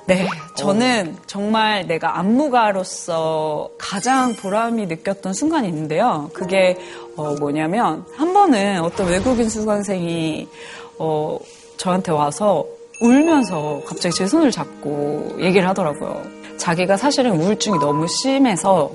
네, 0.07 0.27
저는 0.53 1.17
정말 1.25 1.87
내가 1.87 2.19
안무가로서 2.19 3.69
가장 3.79 4.35
보람이 4.35 4.85
느꼈던 4.85 5.33
순간이 5.33 5.67
있는데요. 5.67 6.29
그게 6.33 6.77
어, 7.15 7.33
뭐냐면 7.39 8.05
한 8.15 8.31
번은 8.33 8.81
어떤 8.81 9.07
외국인 9.07 9.49
수강생이 9.49 10.47
어, 10.99 11.39
저한테 11.77 12.11
와서 12.11 12.65
울면서 13.01 13.81
갑자기 13.85 14.15
제 14.15 14.27
손을 14.27 14.51
잡고 14.51 15.37
얘기를 15.39 15.67
하더라고요. 15.67 16.21
자기가 16.57 16.97
사실은 16.97 17.31
우울증이 17.41 17.79
너무 17.79 18.07
심해서 18.07 18.91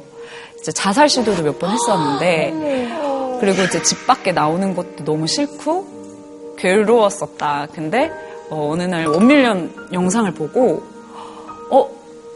이제 0.61 0.71
자살 0.73 1.09
시도도 1.09 1.43
몇 1.43 1.59
번 1.59 1.71
했었는데 1.71 2.53
그리고 3.41 3.63
이제 3.65 3.83
집 3.83 4.07
밖에 4.07 4.31
나오는 4.31 4.75
것도 4.77 5.05
너무 5.05 5.27
싫고 5.27 6.55
괴로웠었다. 6.57 7.67
근데 7.75 8.13
어, 8.49 8.71
어느 8.73 8.83
날 8.85 9.07
원밀련 9.07 9.89
영상을 9.93 10.33
보고 10.35 10.83
어, 11.71 11.89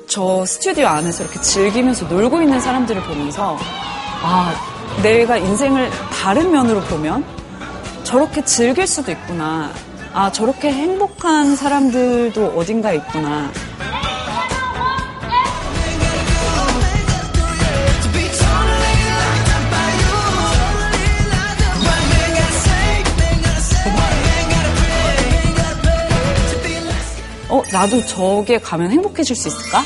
저 0.08 0.44
스튜디오 0.46 0.86
안에서 0.86 1.24
이렇게 1.24 1.40
즐기면서 1.40 2.06
놀고 2.06 2.40
있는 2.40 2.60
사람들을 2.60 3.02
보면서 3.02 3.58
아, 4.22 4.54
내가 5.02 5.36
인생을 5.36 5.90
다른 6.22 6.50
면으로 6.52 6.80
보면 6.82 7.24
저렇게 8.04 8.44
즐길 8.44 8.86
수도 8.86 9.10
있구나. 9.12 9.70
아, 10.12 10.30
저렇게 10.30 10.72
행복한 10.72 11.56
사람들도 11.56 12.54
어딘가에 12.56 12.96
있구나. 12.96 13.50
어, 27.50 27.62
나도 27.72 28.04
저게 28.06 28.58
가면 28.58 28.90
행복해질 28.90 29.36
수 29.36 29.48
있을까? 29.48 29.80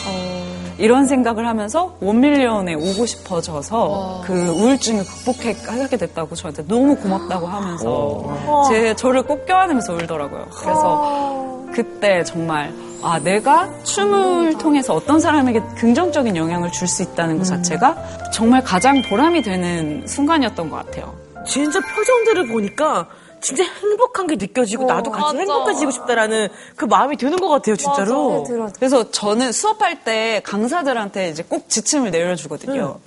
이런 0.78 1.06
생각을 1.06 1.46
하면서 1.48 1.96
원밀리언에 2.00 2.74
오고 2.74 3.04
싶어져서 3.04 4.22
그 4.24 4.32
우울증을 4.32 5.04
극복하게 5.04 5.96
됐다고 5.96 6.36
저한테 6.36 6.64
너무 6.68 6.94
고맙다고 6.96 7.48
하면서 7.48 8.64
제 8.68 8.94
저를 8.94 9.24
꼭 9.24 9.44
껴안으면서 9.44 9.94
울더라고요. 9.94 10.46
그래서 10.52 11.64
그때 11.74 12.22
정말 12.22 12.72
아 13.02 13.18
내가 13.18 13.68
춤을 13.82 14.59
통해서 14.59 14.94
어떤 14.94 15.18
사람에게 15.20 15.61
긍정적인 15.76 16.36
영향을 16.36 16.70
줄 16.70 16.86
수 16.86 17.02
있다는 17.02 17.38
것 17.38 17.44
자체가 17.44 17.96
정말 18.32 18.62
가장 18.62 19.02
보람이 19.02 19.42
되는 19.42 20.06
순간이었던 20.06 20.70
것 20.70 20.76
같아요. 20.86 21.12
진짜 21.44 21.80
표정들을 21.80 22.48
보니까 22.48 23.09
진짜 23.41 23.64
행복한 23.64 24.26
게 24.26 24.36
느껴지고 24.36 24.84
나도 24.84 25.11
같이 25.11 25.22
맞아. 25.24 25.39
행복해지고 25.39 25.91
싶다라는 25.91 26.49
그 26.76 26.84
마음이 26.84 27.16
드는 27.16 27.39
것 27.39 27.49
같아요, 27.49 27.76
진짜로. 27.76 28.45
그래서 28.76 29.11
저는 29.11 29.53
수업할 29.53 30.05
때 30.05 30.41
강사들한테 30.45 31.30
이제 31.30 31.43
꼭 31.47 31.68
지침을 31.68 32.11
내려주거든요. 32.11 32.99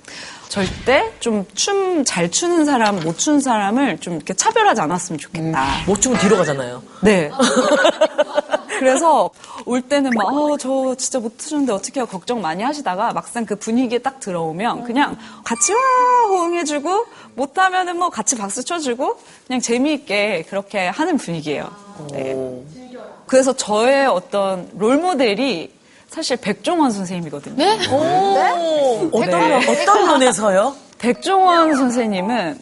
절대 0.48 1.12
좀 1.20 1.46
춤 1.54 2.04
잘 2.04 2.30
추는 2.30 2.64
사람, 2.64 3.00
못 3.00 3.16
추는 3.18 3.40
사람을 3.40 3.98
좀 3.98 4.16
이렇게 4.16 4.34
차별하지 4.34 4.80
않았으면 4.82 5.18
좋겠다. 5.18 5.66
못 5.86 6.00
추면 6.00 6.18
뒤로 6.18 6.36
가잖아요. 6.36 6.82
네. 7.02 7.30
그래서 8.78 9.30
올 9.64 9.80
때는 9.80 10.10
막, 10.14 10.24
어, 10.26 10.56
저 10.56 10.94
진짜 10.96 11.20
못 11.20 11.38
추는데 11.38 11.72
어떻게 11.72 12.00
해요? 12.00 12.06
걱정 12.06 12.40
많이 12.40 12.62
하시다가 12.64 13.12
막상 13.12 13.46
그 13.46 13.54
분위기에 13.56 13.98
딱 13.98 14.18
들어오면 14.18 14.84
그냥 14.84 15.16
같이 15.44 15.72
와! 15.72 15.78
호응해주고 16.28 17.06
못하면은 17.34 17.98
뭐 17.98 18.10
같이 18.10 18.36
박수 18.36 18.64
쳐주고 18.64 19.16
그냥 19.46 19.60
재미있게 19.60 20.44
그렇게 20.48 20.88
하는 20.88 21.16
분위기예요. 21.16 21.70
네. 22.12 22.36
그래서 23.26 23.52
저의 23.54 24.06
어떤 24.06 24.68
롤 24.76 24.98
모델이 24.98 25.72
사실 26.08 26.36
백종원 26.36 26.90
선생님이거든요. 26.90 27.56
네? 27.56 27.88
오. 27.90 29.08
어떤, 29.12 29.52
어떤 29.52 30.06
면에서요? 30.06 30.76
백종원 30.98 31.74
선생님은 31.74 32.60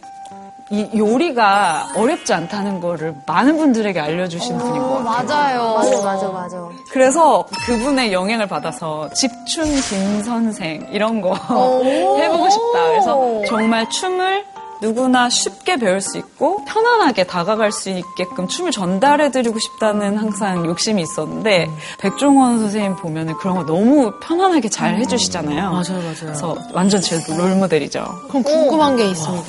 이 0.72 0.88
요리가 0.96 1.88
어렵지 1.96 2.32
않다는 2.32 2.80
거를 2.80 3.12
많은 3.26 3.56
분들에게 3.56 3.98
알려주신 3.98 4.56
분인 4.56 4.80
것 4.80 5.02
같아요. 5.02 5.24
맞아요. 5.26 5.74
맞아, 5.74 6.02
맞아, 6.04 6.28
맞아. 6.28 6.68
그래서 6.92 7.44
그분의 7.66 8.12
영향을 8.12 8.46
받아서 8.46 9.10
집춤 9.12 9.64
김 9.64 10.22
선생 10.22 10.86
이런 10.92 11.20
거 11.20 11.34
해보고 12.22 12.48
싶다. 12.50 12.86
그래서 12.86 13.42
정말 13.48 13.90
춤을 13.90 14.44
누구나 14.80 15.28
쉽게 15.28 15.76
배울 15.76 16.00
수 16.00 16.18
있고 16.18 16.64
편안하게 16.64 17.24
다가갈 17.24 17.72
수 17.72 17.90
있게끔 17.90 18.48
춤을 18.48 18.72
전달해드리고 18.72 19.58
싶다는 19.58 20.16
항상 20.18 20.64
욕심이 20.66 21.02
있었는데 21.02 21.68
백종원 21.98 22.58
선생님 22.58 22.96
보면은 22.96 23.34
그런 23.34 23.56
거 23.56 23.64
너무 23.64 24.12
편안하게 24.20 24.68
잘 24.68 24.96
해주시잖아요. 24.96 25.70
맞아요, 25.70 26.00
맞아요. 26.02 26.14
그래서 26.20 26.56
완전 26.72 27.00
제 27.00 27.20
롤모델이죠. 27.28 28.04
그럼 28.28 28.42
궁금한 28.42 28.96
게 28.96 29.08
있습니다. 29.10 29.44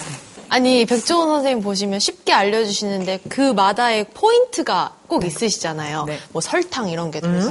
아니 0.53 0.85
백종원 0.85 1.29
선생님 1.29 1.63
보시면 1.63 2.01
쉽게 2.01 2.33
알려주시는데 2.33 3.21
그 3.29 3.53
마다의 3.53 4.07
포인트가 4.13 4.91
꼭 5.07 5.23
있으시잖아요. 5.23 6.05
뭐 6.33 6.41
설탕 6.41 6.89
이런 6.89 7.09
게 7.09 7.21
들어있고. 7.21 7.47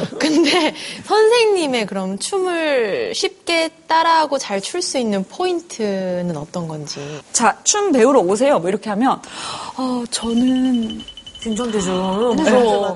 근데 0.18 0.74
선생님의 1.04 1.84
그럼 1.84 2.18
춤을 2.18 3.12
쉽게 3.14 3.68
따라하고 3.86 4.38
잘 4.38 4.60
출 4.62 4.80
수 4.80 4.96
있는 4.96 5.22
포인트는 5.24 6.34
어떤 6.38 6.66
건지. 6.66 6.98
자, 7.32 7.58
춤 7.62 7.92
배우러 7.92 8.20
오세요. 8.20 8.58
뭐 8.58 8.70
이렇게 8.70 8.88
하면, 8.88 9.20
어, 9.76 10.02
저는. 10.10 11.00
긴장되죠. 11.42 12.34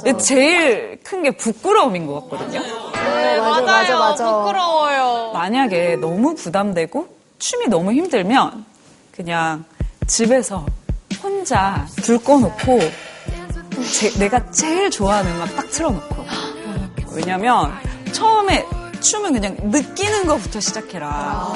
네. 0.04 0.16
제일 0.18 0.98
큰 1.02 1.22
게 1.22 1.30
부끄러움인 1.30 2.06
것 2.06 2.28
같거든요. 2.30 2.60
네, 2.62 3.38
맞아요. 3.40 3.64
맞아, 3.66 3.98
맞아. 3.98 4.38
부끄러워요. 4.38 5.30
만약에 5.34 5.96
너무 5.96 6.34
부담되고 6.34 7.06
춤이 7.38 7.66
너무 7.68 7.92
힘들면 7.92 8.64
그냥 9.14 9.64
집에서 10.06 10.66
혼자 11.22 11.86
불 12.02 12.18
꺼놓고 12.22 12.78
제- 13.92 14.10
내가 14.18 14.50
제일 14.50 14.90
좋아하는 14.90 15.34
음악 15.36 15.54
딱 15.54 15.70
틀어놓고 15.70 16.24
왜냐면 17.12 17.72
처음에 18.12 18.66
춤은 19.00 19.32
그냥 19.34 19.56
느끼는 19.62 20.26
것부터 20.26 20.60
시작해라. 20.60 21.52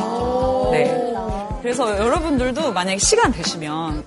네. 0.71 1.15
그래서 1.63 1.97
여러분들도 1.99 2.73
만약에 2.73 2.99
시간 2.99 3.33
되시면 3.33 4.05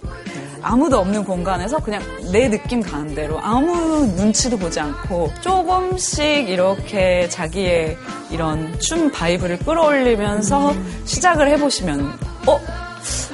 아무도 0.61 0.99
없는 0.99 1.23
공간에서 1.25 1.79
그냥 1.79 2.01
내 2.31 2.49
느낌 2.49 2.81
가는 2.81 3.13
대로 3.15 3.39
아무 3.41 4.05
눈치도 4.15 4.57
보지 4.59 4.79
않고 4.79 5.33
조금씩 5.41 6.23
이렇게 6.49 7.27
자기의 7.29 7.97
이런 8.29 8.79
춤 8.79 9.11
바이브를 9.11 9.57
끌어올리면서 9.59 10.73
시작을 11.05 11.49
해보시면 11.49 12.17
어? 12.47 12.59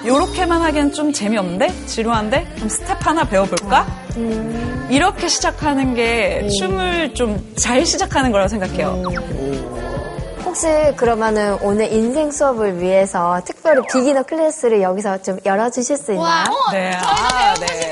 요렇게만 0.05 0.61
하기엔 0.61 0.93
좀 0.93 1.11
재미없는데? 1.11 1.86
지루한데? 1.88 2.47
그럼 2.55 2.70
스텝 2.70 3.05
하나 3.05 3.24
배워볼까? 3.28 3.86
이렇게 4.89 5.28
시작하는 5.28 5.93
게 5.95 6.47
춤을 6.59 7.13
좀 7.13 7.53
잘 7.57 7.86
시작하는 7.86 8.32
거라고 8.32 8.47
생각해요. 8.49 9.03
혹시 10.45 10.68
그러면은 10.95 11.57
오늘 11.61 11.91
인생 11.91 12.32
수업을 12.32 12.80
위해서 12.80 13.41
특별히 13.45 13.82
beginner 13.91 14.23
class를 14.23 14.81
여기서 14.82 15.22
좀 15.22 15.38
열어주실 15.45 15.97
수 15.97 16.13
있나요? 16.13 16.45
네. 16.72 16.93
아, 16.95 17.53
네. 17.55 17.91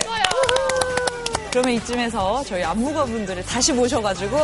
그러면 1.52 1.72
이쯤에서 1.74 2.44
저희 2.46 2.64
안무가 2.64 3.04
분들을 3.06 3.44
다시 3.46 3.74
모셔가지고 3.74 4.38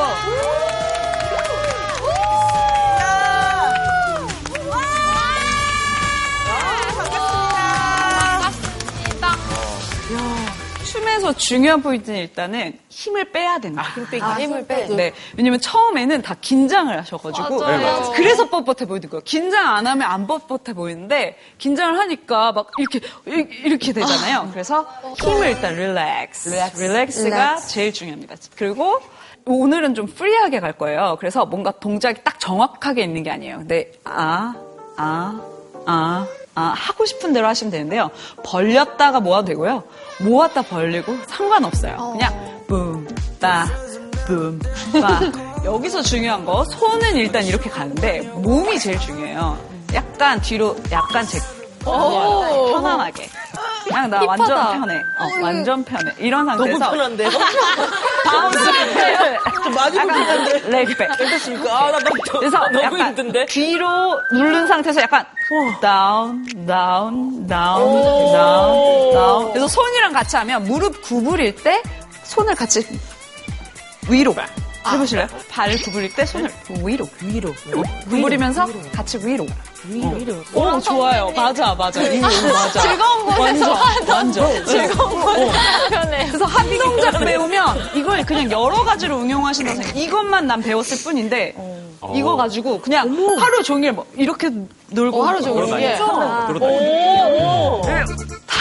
춤에서 11.21 11.33
중요한 11.37 11.81
포인트는 11.81 12.19
일단은 12.19 12.77
힘을 12.89 13.31
빼야 13.31 13.59
된다. 13.59 13.83
힘 13.95 14.05
빼기. 14.09 14.23
아, 14.23 14.33
힘을 14.39 14.65
빼기. 14.67 14.95
네. 14.95 15.13
왜냐면 15.37 15.59
처음에는 15.59 16.21
다 16.21 16.35
긴장을 16.41 16.97
하셔가지고. 16.97 17.59
맞아요. 17.59 17.77
네, 17.77 17.83
맞아요. 17.83 18.11
그래서 18.13 18.49
뻣뻣해 18.49 18.87
보이는 18.87 19.09
거예요. 19.09 19.21
긴장 19.23 19.75
안 19.75 19.87
하면 19.87 20.09
안 20.09 20.27
뻣뻣해 20.27 20.75
보이는데, 20.75 21.37
긴장을 21.57 21.97
하니까 21.97 22.51
막 22.51 22.71
이렇게, 22.77 22.99
이렇게, 23.25 23.93
되잖아요. 23.93 24.49
그래서 24.51 24.87
힘을 25.17 25.49
일단 25.49 25.75
relax. 25.75 26.49
relax. 26.77 27.29
가 27.29 27.35
relax. 27.35 27.67
제일 27.69 27.93
중요합니다. 27.93 28.35
그리고 28.55 28.99
오늘은 29.45 29.95
좀 29.95 30.07
free하게 30.07 30.59
갈 30.59 30.73
거예요. 30.73 31.17
그래서 31.19 31.45
뭔가 31.45 31.71
동작이 31.71 32.23
딱 32.23 32.39
정확하게 32.39 33.03
있는 33.03 33.23
게 33.23 33.31
아니에요. 33.31 33.57
근데, 33.57 33.91
아, 34.05 34.53
아, 34.97 35.41
아, 35.85 36.27
아, 36.55 36.73
하고 36.75 37.05
싶은 37.05 37.33
대로 37.33 37.47
하시면 37.47 37.71
되는데요. 37.71 38.09
벌렸다가 38.43 39.19
모아도 39.19 39.45
되고요. 39.47 39.83
모았다 40.19 40.63
벌리고 40.63 41.15
상관없어요. 41.27 41.95
그냥 42.13 42.63
붐, 42.67 43.07
따, 43.39 43.65
붐, 44.25 44.59
빠. 45.01 45.19
여기서 45.63 46.01
중요한 46.01 46.43
거 46.45 46.63
손은 46.65 47.15
일단 47.15 47.43
이렇게 47.45 47.69
가는데 47.69 48.21
몸이 48.35 48.79
제일 48.79 48.99
중요해요. 48.99 49.57
약간 49.93 50.41
뒤로 50.41 50.75
약간 50.91 51.25
제 51.25 51.39
오. 51.85 52.71
편안하게. 52.73 53.29
그냥 53.85 54.09
나 54.09 54.19
힙하다. 54.19 54.27
완전 54.27 54.79
편해. 54.79 54.95
어, 55.19 55.43
완전 55.43 55.83
편해. 55.83 56.11
이런 56.19 56.45
상태에서 56.45 56.77
너무 56.77 56.91
편한데요? 56.97 57.29
좀 59.63 59.73
많이 59.73 59.99
불편한데? 59.99 60.69
레그백. 60.69 61.17
괜찮습니까? 61.17 61.77
아, 61.77 61.91
나 61.91 61.99
너무, 61.99 62.15
그래서 62.39 62.69
너무 62.69 62.97
힘든데? 62.97 63.45
뒤로 63.47 64.19
누른 64.33 64.67
상태에서 64.67 65.01
약간 65.01 65.25
down, 65.81 66.65
down, 66.65 67.47
down, 67.47 67.83
오. 67.83 68.31
down, 68.31 69.13
down. 69.13 69.49
그래서 69.49 69.67
손이랑 69.67 70.13
같이 70.13 70.35
하면 70.37 70.63
무릎 70.63 71.01
구부릴 71.01 71.55
때 71.55 71.81
손을 72.23 72.55
같이 72.55 72.85
위로 74.09 74.33
해보실래요? 74.89 75.27
발을 75.49 75.77
구부릴 75.81 76.13
때 76.15 76.25
손을 76.25 76.51
위로, 76.83 77.07
위로, 77.21 77.53
구부리면서 78.09 78.67
같이 78.93 79.17
위로. 79.25 79.45
위로. 79.85 80.35
오, 80.53 80.79
좋아요. 80.79 81.31
맞아, 81.35 81.73
맞아. 81.73 82.01
이거 82.03 82.27
맞아. 82.27 82.81
즐거운 82.81 83.25
곳에서 83.25 83.71
완전. 83.71 84.43
하던 84.45 84.65
즐거운 84.65 85.21
곳에서 85.21 85.47
어. 85.51 85.89
편해요. 85.89 86.27
그래서 86.27 86.45
한 86.45 86.77
동작 86.77 87.19
배우면 87.19 87.89
이걸 87.95 88.23
그냥 88.25 88.51
여러 88.51 88.83
가지로 88.83 89.19
응용하신다고 89.19 89.81
생각. 89.81 89.97
이것만 89.97 90.45
난 90.47 90.61
배웠을 90.61 90.97
뿐인데 91.03 91.55
이거 92.13 92.35
가지고 92.35 92.79
그냥 92.79 93.09
하루 93.39 93.63
종일 93.63 93.93
뭐 93.93 94.05
이렇게 94.15 94.49
놀고 94.89 95.21
어, 95.21 95.25
하루 95.25 95.41
종일 95.41 95.65
그러다니. 95.65 95.83
이게. 95.83 95.95
어. 95.99 96.47
오, 96.59 97.79
오. 97.79 97.81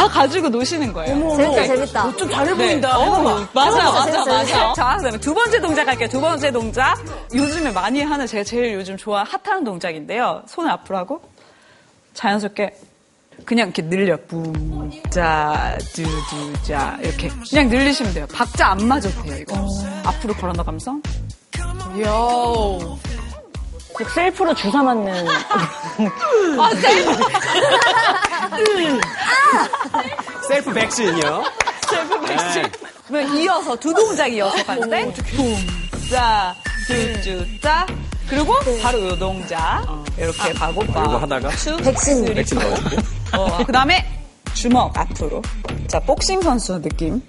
다 0.00 0.08
가지고 0.08 0.48
노시는 0.48 0.92
거예요. 0.92 1.36
재밌다, 1.36 1.66
재밌다. 1.66 2.16
좀 2.16 2.30
잘해 2.30 2.50
네. 2.52 2.56
보인다. 2.56 2.98
어, 2.98 3.04
해봐봐. 3.04 3.48
맞아, 3.52 3.92
맞아, 3.92 4.24
맞아. 4.24 4.72
자, 4.72 4.96
그다음에 4.96 5.18
두 5.18 5.34
번째 5.34 5.60
동작 5.60 5.86
할게요. 5.88 6.08
두 6.08 6.20
번째 6.20 6.50
동작. 6.50 6.96
요즘에 7.34 7.70
많이 7.70 8.02
하는 8.02 8.26
제가 8.26 8.44
제일 8.44 8.74
요즘 8.74 8.96
좋아 8.96 9.24
핫한 9.24 9.64
동작인데요. 9.64 10.42
손을 10.46 10.70
앞으로 10.70 10.96
하고 10.98 11.20
자연스럽게 12.14 12.74
그냥 13.44 13.68
이렇게 13.68 13.82
늘려. 13.82 14.16
붐 14.26 14.90
자, 15.10 15.76
두 15.94 16.02
두 16.02 16.62
자 16.62 16.96
이렇게 17.02 17.28
그냥 17.50 17.68
늘리시면 17.68 18.14
돼요. 18.14 18.26
박자 18.32 18.68
안 18.68 18.86
맞아도 18.88 19.10
돼요 19.22 19.36
이거. 19.40 19.56
앞으로 20.04 20.34
걸어 20.34 20.52
나가면서. 20.52 20.92
요. 22.00 22.98
self로 24.08 24.54
주사 24.54 24.82
맞는. 24.82 25.28
아, 26.58 26.70
self. 26.74 27.20
self 30.48 30.72
백신이요. 30.72 31.44
셀프 31.88 32.20
백신. 32.20 32.62
그러면 33.06 33.36
이어서 33.36 33.76
두 33.76 33.92
동작 33.94 34.26
이어서 34.28 34.64
갈 34.64 34.80
때, 34.88 35.12
붐자, 35.12 36.54
두두자. 36.86 37.86
그리고 38.28 38.54
바로 38.80 39.08
요 39.08 39.18
동작 39.18 39.82
이렇게 40.16 40.52
가고 40.52 40.80
그리고 40.80 40.92
빠. 40.92 41.20
하다가 41.22 41.48
백신. 41.48 41.76
백신 41.82 42.24
넣어주고. 42.24 42.60
어, 43.36 43.64
그 43.64 43.72
다음에 43.72 44.04
주먹 44.54 44.96
앞으로. 44.96 45.42
자, 45.88 45.98
복싱 46.00 46.40
선수 46.42 46.80
느낌. 46.80 47.20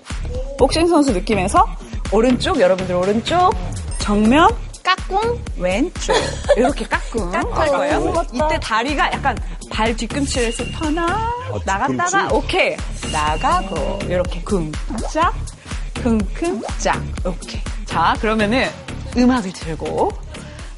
복싱 0.60 0.88
선수 0.88 1.12
느낌에서 1.12 1.66
오른쪽, 2.12 2.60
여러분들 2.60 2.94
오른쪽, 2.96 3.52
정면, 4.00 4.50
까꿍 4.84 5.44
왼쪽. 5.58 6.16
이렇게 6.58 6.86
까꿍 6.86 7.34
할 7.34 7.44
거예요. 7.44 8.26
이때 8.34 8.60
다리가 8.62 9.12
약간 9.14 9.38
발 9.70 9.96
뒤꿈치에서 9.96 10.64
터나, 10.78 11.32
나갔다가, 11.66 12.28
오케이. 12.34 12.76
나가고, 13.12 14.00
이렇게 14.06 14.42
쿵짝, 14.42 15.34
쿵쿵짝. 16.04 17.02
오케이. 17.26 17.62
자, 17.86 18.16
그러면은 18.20 18.70
음악을 19.18 19.52
들고 19.54 20.12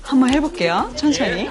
한번 0.01 0.33
해볼게요. 0.33 0.91
천천히. 0.95 1.49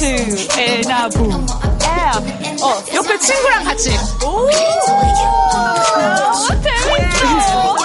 이게 0.00 0.14
어려워. 0.14 0.36
two, 0.36 0.58
에나, 0.58 1.08
부. 1.10 1.24
F. 1.26 2.64
어, 2.64 2.82
옆에 2.94 3.18
친구랑 3.18 3.64
같이. 3.64 3.90
오. 4.24 4.48
재밌어. 7.18 7.79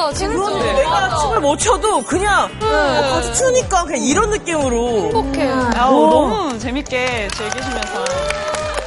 즐겁다, 0.00 0.12
진짜. 0.14 0.28
그런데 0.28 0.72
내가 0.72 1.16
춤을 1.18 1.40
못 1.40 1.56
춰도 1.58 2.02
그냥 2.04 2.50
어, 2.62 3.10
같이 3.14 3.34
추니까 3.34 3.84
그냥 3.84 4.02
이런 4.02 4.30
느낌으로. 4.30 4.88
행복해. 5.12 5.48
아우, 5.76 5.94
오. 5.94 6.10
너무 6.10 6.58
재밌게 6.58 7.28
즐기시면서 7.34 8.04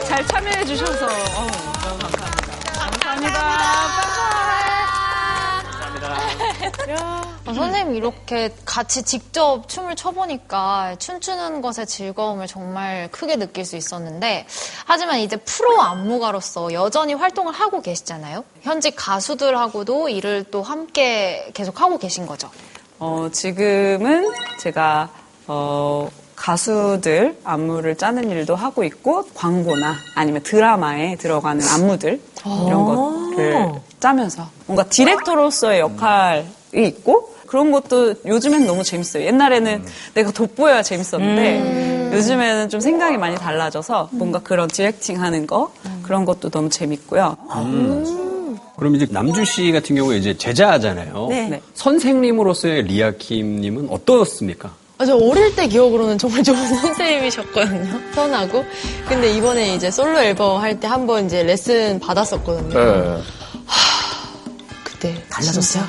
잘 0.08 0.26
참여해 0.28 0.66
주셔서 0.66 1.06
어우, 1.06 1.48
너무 1.82 2.00
감사합니다. 2.00 2.74
감사합니다. 2.80 3.40
감사합니다. 5.64 6.94
야, 6.94 7.33
아, 7.46 7.52
어, 7.52 7.54
선생님 7.54 7.96
이렇게 7.96 8.54
같이 8.64 9.04
직접 9.04 9.68
춤을 9.68 9.96
춰보니까 9.96 10.96
춤추는 10.98 11.62
것의 11.62 11.86
즐거움을 11.88 12.48
정말 12.48 13.10
크게 13.12 13.36
느낄 13.36 13.66
수 13.66 13.76
있었는데 13.76 14.46
하지만 14.86 15.20
이제 15.20 15.36
프로 15.38 15.82
안무가로서 15.82 16.72
여전히 16.74 17.14
활동을 17.14 17.54
하고 17.54 17.82
계시잖아요. 17.82 18.46
현직 18.62 18.96
가수들하고도 18.96 20.10
일을 20.10 20.46
또 20.52 20.64
함께 20.64 21.50
계속 21.54 21.82
하고 21.82 21.98
계신 21.98 22.26
거죠. 22.26 22.50
어, 23.00 23.28
지금은 23.32 24.32
제가 24.60 25.10
어, 25.48 26.10
가수들 26.38 27.38
안무를 27.44 27.98
짜는 27.98 28.30
일도 28.30 28.56
하고 28.56 28.84
있고 28.86 29.26
광고나 29.34 29.96
아니면 30.16 30.42
드라마에 30.44 31.18
들어가는 31.18 31.66
안무들 31.68 32.22
이런 32.68 32.86
것을 32.86 33.82
짜면서 34.00 34.48
뭔가 34.66 34.84
디렉터로서의 34.86 35.80
역할이 35.82 36.46
있고 36.74 37.33
그런 37.54 37.72
것도 37.72 38.16
요즘엔 38.26 38.66
너무 38.66 38.82
재밌어요. 38.84 39.28
옛날에는 39.28 39.86
내가 40.16 40.32
돋보여야 40.32 40.82
재밌었는데 40.82 42.10
요즘에는 42.16 42.68
좀 42.70 42.80
생각이 42.80 43.18
많이 43.18 43.36
달라져서 43.36 44.10
뭔가 44.14 44.40
그런 44.40 44.68
디렉팅 44.68 45.22
하는 45.22 45.46
거 45.46 45.72
그런 46.02 46.26
것도 46.26 46.50
너무 46.50 46.70
재밌고요. 46.72 47.38
그럼 48.76 48.96
이제 48.96 49.06
남주 49.08 49.46
씨 49.46 49.72
같은 49.72 49.96
경우에 49.96 50.18
이제 50.18 50.36
제자잖아요. 50.36 51.28
네. 51.30 51.48
네. 51.50 51.62
선생님으로서의 51.76 52.82
리아 52.86 53.12
킴님은 53.12 53.88
어떻습니까? 53.92 54.72
아, 54.98 55.06
저 55.06 55.16
어릴 55.16 55.56
때 55.56 55.68
기억으로는 55.68 56.18
정말 56.18 56.42
좋은 56.44 56.58
선생님이셨거든요. 56.82 58.00
선하고. 58.16 58.66
근데 59.08 59.32
이번에 59.32 59.76
이제 59.76 59.92
솔로 59.92 60.20
앨범 60.20 60.60
할 60.60 60.80
때 60.80 60.88
한 60.88 61.06
번 61.06 61.28
이제 61.28 61.44
레슨 61.44 62.00
받았었거든요. 62.00 62.80
네. 62.80 63.22
그때 64.84 65.24
달라졌어요? 65.30 65.84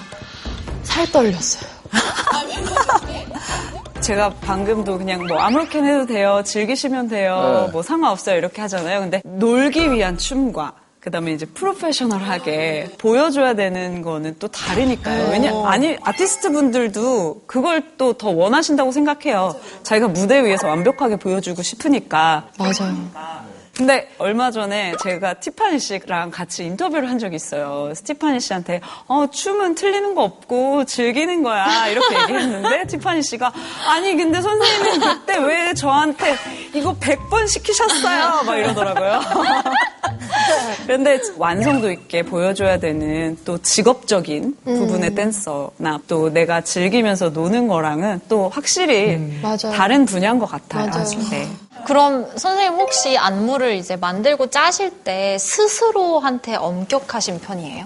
살 0.95 1.11
떨렸어요. 1.11 1.69
제가 4.01 4.31
방금도 4.35 4.99
그냥 4.99 5.27
뭐 5.27 5.39
아무렇게나 5.39 5.87
해도 5.89 6.07
돼요. 6.07 6.43
즐기시면 6.45 7.09
돼요. 7.09 7.65
네. 7.67 7.73
뭐 7.73 7.83
상관없어요. 7.83 8.37
이렇게 8.37 8.61
하잖아요. 8.63 9.01
근데 9.01 9.21
놀기 9.25 9.91
위한 9.91 10.17
춤과 10.19 10.73
그다음에 11.01 11.33
이제 11.33 11.47
프로페셔널하게 11.47 12.93
보여줘야 12.99 13.55
되는 13.55 14.03
거는 14.03 14.37
또 14.39 14.47
다르니까요. 14.49 15.31
왜냐 15.33 15.53
아니 15.67 15.97
아티스트 16.03 16.53
분들도 16.53 17.43
그걸 17.47 17.83
또 17.99 18.13
더 18.15 18.31
원하신다고 18.31 18.93
생각해요. 18.93 19.57
자기가 19.83 20.09
무대 20.09 20.45
위에서 20.45 20.69
완벽하게 20.69 21.17
보여주고 21.17 21.63
싶으니까. 21.63 22.49
맞아요. 22.59 23.54
근데 23.77 24.09
얼마 24.19 24.53
전에 24.53 24.95
제가 25.03 25.35
티파니 25.35 25.81
씨랑 25.81 26.31
같이 26.31 26.65
인터뷰를 26.65 27.09
한 27.11 27.19
적이 27.19 27.37
있어요. 27.37 27.93
스티파니 27.95 28.39
씨한테 28.39 28.81
어 29.09 29.27
춤은 29.31 29.75
틀리는 29.75 30.15
거 30.15 30.23
없고 30.23 30.85
즐기는 30.85 31.43
거야 31.43 31.89
이렇게 31.89 32.15
얘기했는데 32.23 32.87
티파니 32.87 33.23
씨가 33.23 33.53
아니 33.89 34.15
근데 34.17 34.41
선생님은 34.41 35.01
그때 35.01 35.39
왜 35.39 35.75
저한테 35.75 36.37
이거 36.73 36.95
100번 36.95 37.49
시키셨어요 37.49 38.43
막 38.45 38.57
이러더라고요. 38.57 39.21
그런데 40.87 41.19
완성도 41.37 41.91
있게 41.91 42.23
보여줘야 42.23 42.79
되는 42.79 43.37
또 43.45 43.59
직업적인 43.59 44.57
부분의 44.65 45.15
댄서나 45.15 45.99
또 46.07 46.31
내가 46.31 46.61
즐기면서 46.61 47.31
노는 47.31 47.67
거랑은 47.69 48.21
또 48.29 48.49
확실히 48.51 49.17
맞아요. 49.43 49.73
다른 49.75 50.05
분야인 50.05 50.39
것 50.39 50.47
같아요. 50.47 50.87
맞아요. 50.89 51.05
네. 51.31 51.49
그럼 51.87 52.27
선생님 52.37 52.75
혹시 52.81 53.19
안무를 53.19 53.75
이제 53.75 53.97
만들고 53.97 54.49
짜실 54.49 54.91
때 54.91 55.37
스스로한테 55.39 56.55
엄격하신 56.57 57.41
편이에요? 57.41 57.85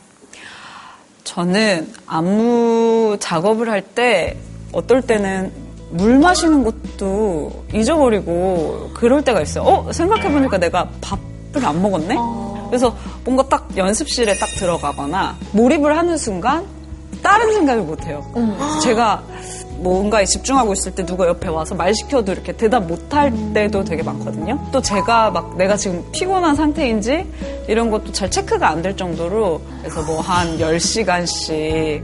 저는 1.24 1.92
안무 2.06 3.16
작업을 3.20 3.68
할 3.70 3.82
때 3.82 4.36
어떨 4.72 5.02
때는 5.02 5.52
물 5.90 6.18
마시는 6.18 6.62
것도 6.62 7.64
잊어버리고 7.74 8.90
그럴 8.94 9.22
때가 9.24 9.40
있어요. 9.40 9.64
어? 9.64 9.92
생각해보니까 9.92 10.58
내가 10.58 10.88
밥을 11.00 11.64
안 11.64 11.80
먹었네? 11.82 12.14
그래서 12.68 12.94
뭔가 13.24 13.48
딱 13.48 13.66
연습실에 13.76 14.36
딱 14.38 14.46
들어가거나 14.58 15.36
몰입을 15.52 15.96
하는 15.96 16.16
순간 16.18 16.66
다른 17.22 17.52
생각을 17.54 17.82
못해요. 17.82 18.22
제가 18.82 19.22
뭔가에 19.78 20.24
집중하고 20.24 20.72
있을 20.72 20.94
때 20.94 21.04
누가 21.06 21.26
옆에 21.26 21.48
와서 21.48 21.74
말 21.74 21.94
시켜도 21.94 22.32
이렇게 22.32 22.52
대답 22.52 22.84
못할 22.86 23.32
때도 23.54 23.84
되게 23.84 24.02
많거든요. 24.02 24.58
또 24.72 24.80
제가 24.82 25.30
막 25.30 25.56
내가 25.56 25.76
지금 25.76 26.04
피곤한 26.12 26.54
상태인지 26.56 27.26
이런 27.68 27.90
것도 27.90 28.12
잘 28.12 28.30
체크가 28.30 28.68
안 28.68 28.82
될 28.82 28.96
정도로 28.96 29.60
그래서 29.82 30.02
뭐 30.02 30.20
한 30.20 30.58
10시간씩 30.58 32.02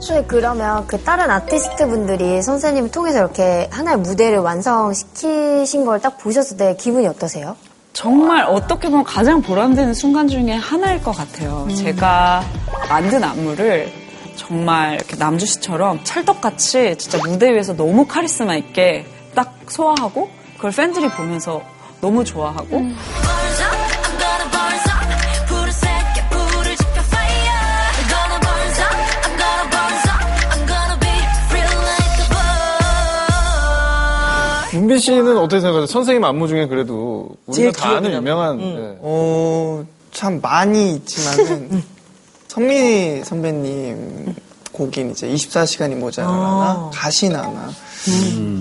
선생님 0.00 0.24
그러면 0.28 0.86
그 0.86 0.98
다른 1.02 1.30
아티스트 1.30 1.86
분들이 1.88 2.42
선생님을 2.42 2.90
통해서 2.90 3.18
이렇게 3.18 3.68
하나의 3.70 3.98
무대를 3.98 4.38
완성시키신 4.38 5.84
걸 5.84 6.00
딱 6.00 6.18
보셨을 6.18 6.56
때 6.56 6.76
기분이 6.76 7.06
어떠세요? 7.06 7.56
정말 7.92 8.44
어떻게 8.44 8.88
보면 8.90 9.04
가장 9.04 9.40
보람되는 9.40 9.94
순간 9.94 10.28
중에 10.28 10.52
하나일 10.52 11.02
것 11.02 11.12
같아요. 11.12 11.66
제가 11.76 12.42
만든 12.90 13.24
안무를 13.24 13.90
정말 14.36 14.94
이렇게 14.94 15.16
남주 15.16 15.46
씨처럼 15.46 16.00
찰떡같이 16.04 16.96
진짜 16.98 17.18
무대 17.18 17.52
위에서 17.52 17.74
너무 17.74 18.06
카리스마 18.06 18.54
있게 18.56 19.06
딱 19.34 19.58
소화하고 19.68 20.30
그걸 20.56 20.70
팬들이 20.70 21.08
보면서 21.08 21.62
너무 22.00 22.24
좋아하고. 22.24 22.68
bird 22.78 24.56
문빈 34.86 34.98
씨는 34.98 35.38
어떻게 35.38 35.60
생각하세요? 35.60 35.86
선생님 35.86 36.24
안무 36.24 36.48
중에 36.48 36.66
그래도 36.66 37.30
우리가 37.46 37.72
다 37.72 37.96
아는 37.96 38.12
유명한 38.12 38.60
음. 38.60 38.76
네. 38.76 38.98
어, 39.00 39.84
참 40.12 40.40
많이 40.40 40.94
있지만은 40.96 41.82
성민이 42.56 43.22
선배님 43.22 44.34
곡인 44.72 45.10
이제 45.10 45.28
24시간이 45.28 45.94
모자라나 45.94 46.90
가시나나 46.94 47.70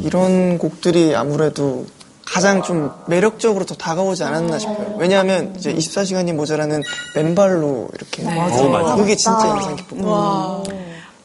이런 0.04 0.58
곡들이 0.58 1.16
아무래도 1.16 1.86
가장 2.26 2.62
좀 2.62 2.92
매력적으로 3.08 3.66
더 3.66 3.74
다가오지 3.76 4.26
않았나 4.26 4.60
싶어요. 4.60 4.98
왜냐하면 4.98 5.54
이제 5.56 5.74
24시간이 5.74 6.34
모자라는 6.34 6.84
맨발로 7.16 7.88
이렇게 7.94 8.24
맞아요. 8.24 8.70
맞아. 8.70 8.96
그게 8.98 9.16
진짜 9.16 9.48
인상 9.56 9.76
깊었거든요. 9.78 10.64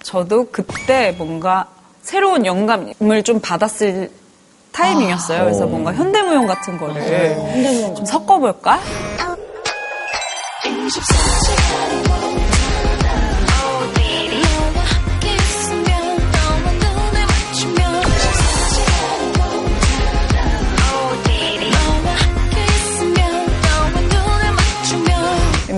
저도 0.04 0.46
그때 0.52 1.12
뭔가 1.18 1.66
새로운 2.02 2.46
영감을 2.46 3.24
좀 3.24 3.40
받았을 3.40 4.12
타이밍이었어요. 4.70 5.42
그래서 5.42 5.66
뭔가 5.66 5.92
현대무용 5.92 6.46
같은 6.46 6.78
거를 6.78 7.34
좀 7.96 8.04
섞어볼까? 8.06 8.78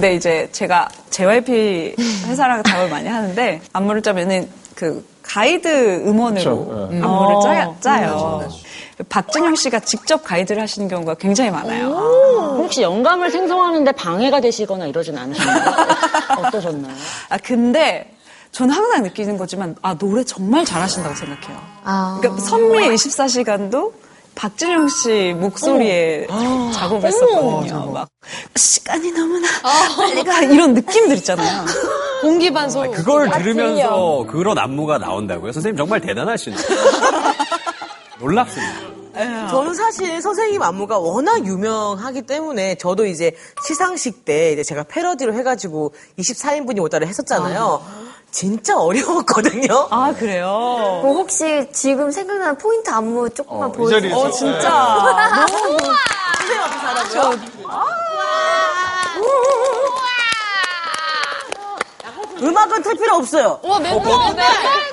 근데 0.03 0.17
이제 0.17 0.49
제가 0.51 0.89
JYP 1.11 1.95
회사랑 2.27 2.65
작업을 2.65 2.91
많이 2.91 3.09
하는데 3.09 3.61
안무를 3.73 4.03
짜면은 4.03 4.49
그 4.75 5.07
가이드 5.23 6.03
음원으로 6.05 6.67
그렇죠. 6.67 6.89
예. 6.91 7.01
안무를 7.01 7.37
어. 7.37 7.41
짜야, 7.41 7.75
짜요. 7.79 8.49
박진영 9.09 9.55
씨가 9.55 9.79
직접 9.79 10.25
가이드를 10.25 10.61
하시는 10.61 10.89
경우가 10.89 11.15
굉장히 11.15 11.53
많아요. 11.53 11.91
혹시 12.59 12.83
영감을 12.83 13.31
생성하는데 13.31 13.93
방해가 13.93 14.41
되시거나 14.41 14.87
이러진 14.87 15.17
않으셨나요? 15.17 15.73
어떠셨나요? 16.49 16.95
아 17.29 17.39
근데 17.39 18.13
저는 18.51 18.75
항상 18.75 19.05
느끼는 19.05 19.39
거지만 19.39 19.77
아 19.83 19.95
노래 19.95 20.25
정말 20.25 20.65
잘하신다고 20.65 21.15
생각해요. 21.15 21.61
아. 21.85 22.19
그러니까 22.21 22.43
선미의 22.43 22.97
24시간도 22.97 23.93
박진영 24.35 24.89
씨 24.89 25.35
목소리에 25.39 26.27
작업했었거든요. 26.75 27.91
막 27.93 28.09
시간이 28.57 29.13
너무나 29.13 29.47
빨리 29.97 30.25
가 30.25 30.43
이런 30.43 30.75
느낌들 30.75 31.17
있잖아요. 31.19 31.65
공기반송. 32.23 32.91
그걸 32.93 33.31
들으면서 33.31 34.25
그런 34.29 34.59
안무가 34.59 34.99
나온다고요? 34.99 35.53
선생님 35.53 35.77
정말 35.77 36.01
대단하시네요. 36.01 36.59
놀랍습니다. 38.21 38.73
저는 39.51 39.75
사실 39.75 40.23
선생님 40.23 40.63
안무가 40.63 40.99
워낙 40.99 41.45
유명하기 41.45 42.23
때문에 42.23 42.77
저도 42.77 43.05
이제 43.05 43.37
시상식 43.67 44.25
때 44.25 44.53
이제 44.53 44.63
제가 44.63 44.85
패러디를 44.85 45.35
해가지고 45.35 45.93
24인분이 46.19 46.81
오다를 46.83 47.07
했었잖아요. 47.09 47.83
진짜 48.33 48.79
어려웠거든요. 48.79 49.89
아 49.91 50.13
그래요? 50.19 50.49
뭐 51.03 51.13
혹시 51.13 51.69
지금 51.71 52.11
생각나는 52.11 52.57
포인트 52.57 52.91
안무 52.91 53.31
조금만 53.31 53.69
어, 53.69 53.73
이 53.73 53.77
보여주세요. 53.77 54.17
어 54.17 54.31
진짜 54.31 54.69
너무 54.71 55.79
선생님 56.39 56.63
앞에서 56.63 56.87
하라고요? 57.19 57.41
음악 62.43 62.63
점막은 62.63 62.83
틀 62.83 62.97
필요 62.97 63.15
없어요. 63.17 63.61
와, 63.63 63.79
맨날 63.79 64.01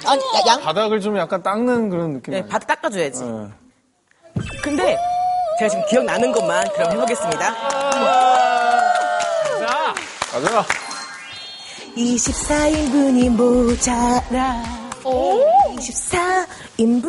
아니, 0.05 0.21
야, 0.21 0.41
양, 0.47 0.61
바닥을 0.61 0.99
좀 1.01 1.17
약간 1.17 1.41
닦는 1.41 1.89
그런 1.89 2.13
느낌. 2.13 2.33
네, 2.33 2.45
바닥 2.45 2.67
닦아줘야지. 2.81 3.23
네. 3.23 3.47
근데 4.61 4.97
제가 5.57 5.69
지금 5.69 5.85
기억나는 5.87 6.31
것만 6.31 6.67
그럼 6.73 6.91
해보겠습니다. 6.91 7.55
가자. 10.31 10.88
24인분이 11.99 13.29
모자라. 13.29 14.63
24인분. 15.03 17.05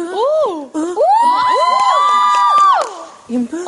인분. 3.28 3.64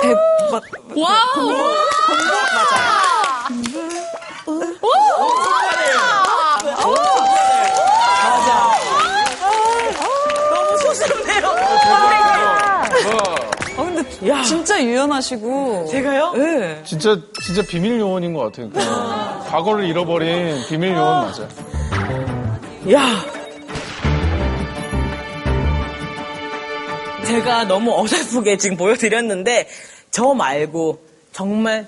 백, 0.00 0.16
막, 0.50 0.62
와우! 0.96 1.52
너무 10.50 10.78
소스럽네요. 10.78 11.46
아, 14.30 14.34
근데 14.34 14.42
진짜 14.44 14.82
유연하시고. 14.82 15.88
제가요? 15.90 16.32
네. 16.34 16.82
진짜 16.84 17.16
진짜 17.42 17.62
비밀 17.62 17.98
요원인 17.98 18.32
것 18.34 18.40
같아요. 18.40 18.70
과거를 19.48 19.84
잃어버린 19.84 20.64
비밀 20.68 20.94
요원 20.94 21.26
맞아. 21.26 21.42
야. 22.92 23.24
제가 27.24 27.64
너무 27.64 27.92
어설프게 27.98 28.58
지금 28.58 28.76
보여드렸는데 28.76 29.68
저 30.10 30.34
말고 30.34 31.00
정말 31.32 31.86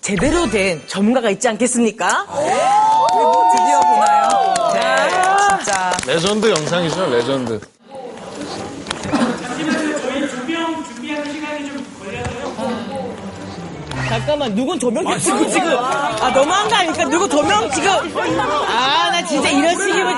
제대로 0.00 0.46
된 0.50 0.82
전문가가 0.86 1.30
있지 1.30 1.48
않겠습니까? 1.48 2.26
드디어 2.26 3.80
보나요? 3.80 4.28
네, 4.74 5.58
진짜. 5.58 5.96
레전드 6.06 6.50
영상이죠, 6.50 7.06
레전드. 7.10 7.60
잠깐만 14.08 14.54
누군 14.54 14.78
조명 14.78 15.04
켜고 15.04 15.48
지금 15.48 15.76
아 15.78 16.30
너무한 16.34 16.68
거 16.68 16.76
아닙니까? 16.76 17.04
누구 17.06 17.28
조명 17.28 17.70
지금 17.70 17.90
아 18.18 19.10
나 19.10 19.24
진짜 19.24 19.48
이런 19.48 19.70
식이면 19.78 20.14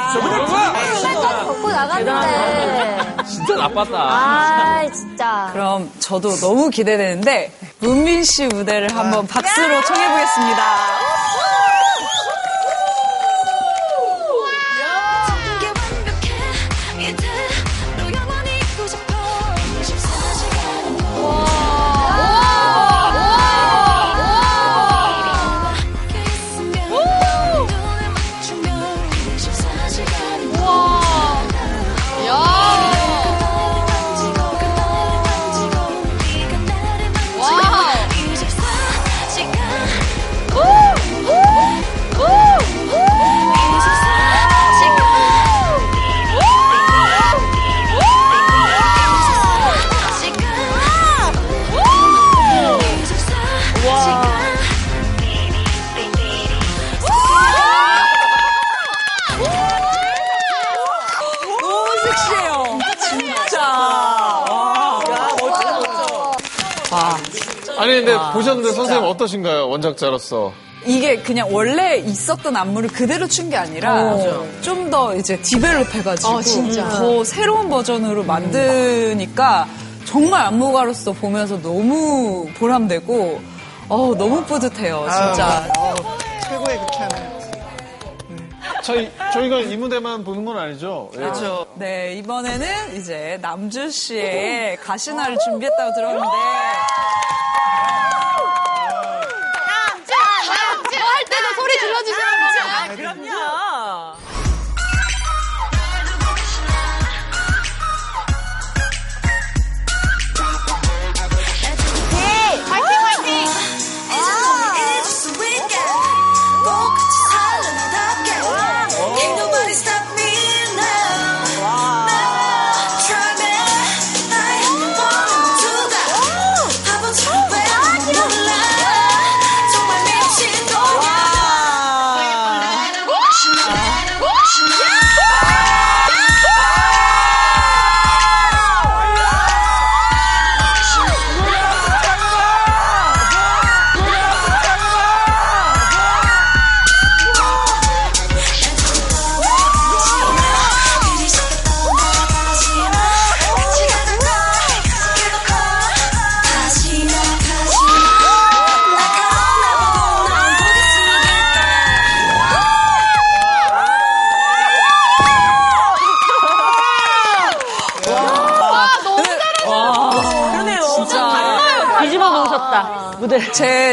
벗고 1.47 1.69
나갔는데. 1.71 3.07
진짜 3.29 3.57
나빴다. 3.57 3.99
아, 3.99 4.83
진짜. 4.93 5.51
그럼 5.53 5.91
저도 5.99 6.35
너무 6.37 6.71
기대되는데 6.71 7.53
문민 7.81 8.25
씨 8.25 8.47
무대를 8.47 8.97
한번 8.97 9.27
박수로 9.27 9.83
청해 9.85 10.09
보겠습니다. 10.11 10.63
어떠신가요, 69.21 69.69
원작자로서? 69.69 70.53
이게 70.85 71.17
그냥 71.17 71.49
원래 71.53 71.97
있었던 71.97 72.55
안무를 72.55 72.91
그대로 72.91 73.27
춘 73.27 73.51
게 73.51 73.57
아니라 73.57 74.13
어. 74.15 74.47
좀더 74.61 75.17
이제 75.17 75.41
디벨롭 75.41 75.93
해가지고 75.95 76.29
어, 76.33 76.43
진짜. 76.43 76.89
더 76.91 77.25
새로운 77.25 77.69
버전으로 77.69 78.23
만드니까 78.23 79.67
정말 80.05 80.43
안무가로서 80.47 81.13
보면서 81.13 81.61
너무 81.61 82.49
보람되고 82.59 83.41
어, 83.89 84.15
너무 84.17 84.45
뿌듯해요 84.45 85.07
진짜 85.11 85.67
최고의 86.49 86.79
극찬을. 86.79 87.37
저희 88.83 89.11
저희가 89.33 89.59
이 89.61 89.77
무대만 89.77 90.23
보는 90.23 90.45
건 90.45 90.59
아니죠? 90.59 91.11
예. 91.15 91.17
그렇죠. 91.17 91.67
네, 91.75 92.15
이번에는 92.19 92.97
이제 92.97 93.37
남주 93.43 93.91
씨의 93.91 94.77
가시나를 94.77 95.37
준비했다고 95.45 95.93
들었는데. 95.95 96.27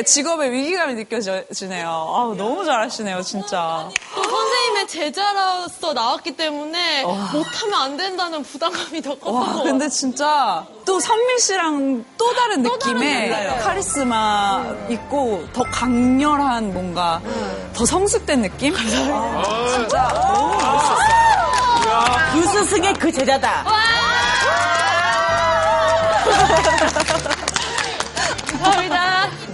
직업의 0.06 0.52
위기감이 0.52 0.94
느껴지네요. 0.96 1.88
아우, 1.88 2.36
너무 2.36 2.66
잘하시네요, 2.66 3.22
진짜. 3.22 3.90
또 4.16 4.24
선생님의 4.24 4.88
제자로서 4.88 5.94
나왔기 5.94 6.36
때문에 6.36 7.04
못하면 7.04 7.74
안 7.82 7.98
된다는 7.98 8.44
부담감이 8.44 9.02
더 9.02 9.12
컸던 9.12 9.20
것 9.20 9.32
와, 9.34 9.46
같아요. 9.46 9.64
근데 9.64 9.90
진짜 9.90 10.66
또 10.86 11.00
선민 11.00 11.38
씨랑 11.40 12.06
또 12.18 12.34
다른 12.34 12.64
느낌의 12.64 13.30
달라요. 13.30 13.60
카리스마 13.64 14.66
있고 14.90 15.46
더 15.54 15.64
강렬한 15.64 16.74
뭔가 16.74 17.22
더 17.74 17.86
성숙된 17.86 18.42
느낌? 18.42 18.74
아, 18.76 18.80
진짜 18.80 20.08
너무 20.26 20.54
멋있었어요. 20.56 21.24
유 22.36 22.42
스승의 22.48 22.94
그 22.96 23.12
제자다. 23.12 23.64
감 23.64 23.74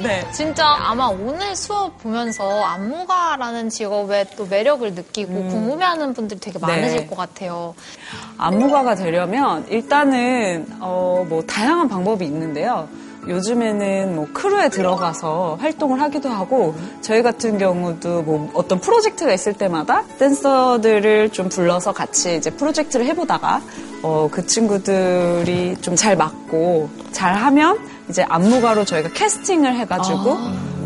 네. 0.01 0.25
진짜 0.31 0.65
아마 0.65 1.07
오늘 1.07 1.55
수업 1.55 1.97
보면서 2.01 2.63
안무가라는 2.63 3.69
직업에 3.69 4.25
또 4.37 4.45
매력을 4.45 4.93
느끼고 4.93 5.33
궁금해하는 5.47 6.13
분들이 6.13 6.39
되게 6.39 6.57
많으실 6.59 7.01
네. 7.01 7.07
것 7.07 7.17
같아요. 7.17 7.75
안무가가 8.37 8.95
되려면 8.95 9.65
일단은 9.69 10.67
어, 10.79 11.25
뭐 11.27 11.41
다양한 11.43 11.89
방법이 11.89 12.25
있는데요. 12.25 12.87
요즘에는 13.27 14.15
뭐 14.15 14.27
크루에 14.33 14.69
들어가서 14.69 15.57
활동을 15.59 15.99
하기도 16.01 16.29
하고 16.29 16.73
저희 17.01 17.21
같은 17.21 17.57
경우도 17.57 18.21
뭐 18.23 18.49
어떤 18.53 18.79
프로젝트가 18.79 19.33
있을 19.33 19.53
때마다 19.53 20.03
댄서들을 20.17 21.29
좀 21.31 21.49
불러서 21.49 21.91
같이 21.91 22.35
이제 22.37 22.49
프로젝트를 22.49 23.05
해보다가 23.07 23.61
어, 24.01 24.29
그 24.31 24.45
친구들이 24.47 25.75
좀 25.81 25.95
잘 25.97 26.15
맞고 26.15 26.89
잘 27.11 27.33
하면 27.35 27.77
이제 28.09 28.25
안무가로 28.27 28.85
저희가 28.85 29.09
캐스팅을 29.13 29.75
해가지고 29.75 30.37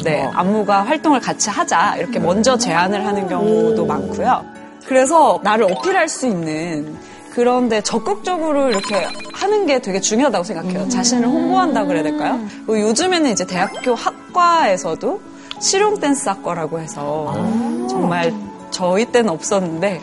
네 0.03 0.29
안무가 0.33 0.83
활동을 0.83 1.19
같이 1.21 1.49
하자 1.49 1.95
이렇게 1.97 2.19
먼저 2.19 2.57
제안을 2.57 3.05
하는 3.05 3.27
경우도 3.29 3.85
많고요. 3.85 4.43
그래서 4.85 5.39
나를 5.43 5.71
어필할 5.71 6.09
수 6.09 6.27
있는 6.27 6.97
그런데 7.31 7.81
적극적으로 7.81 8.69
이렇게 8.69 9.07
하는 9.33 9.65
게 9.65 9.79
되게 9.81 9.99
중요하다고 9.99 10.43
생각해요. 10.43 10.89
자신을 10.89 11.27
홍보한다 11.27 11.85
그래야 11.85 12.03
될까요? 12.03 12.39
그리고 12.67 12.81
요즘에는 12.89 13.31
이제 13.31 13.45
대학교 13.45 13.95
학과에서도 13.95 15.21
실용 15.59 15.99
댄스 15.99 16.27
학과라고 16.29 16.79
해서 16.79 17.33
정말 17.89 18.33
저희 18.69 19.05
때는 19.05 19.29
없었는데 19.29 20.01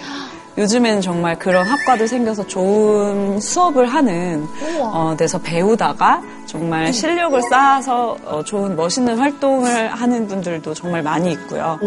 요즘에는 0.61 1.01
정말 1.01 1.39
그런 1.39 1.65
학과도 1.67 2.07
생겨서 2.07 2.47
좋은 2.47 3.41
수업을 3.41 3.87
하는 3.87 4.47
어, 4.81 5.15
데서 5.17 5.39
배우다가 5.41 6.23
정말 6.45 6.93
실력을 6.93 7.41
쌓아서 7.49 8.19
어, 8.27 8.45
좋은 8.45 8.77
멋있는 8.77 9.17
활동을 9.19 9.89
하는 9.89 10.29
분들도 10.29 10.75
정말 10.75 11.03
많이 11.03 11.33
있고요. 11.33 11.79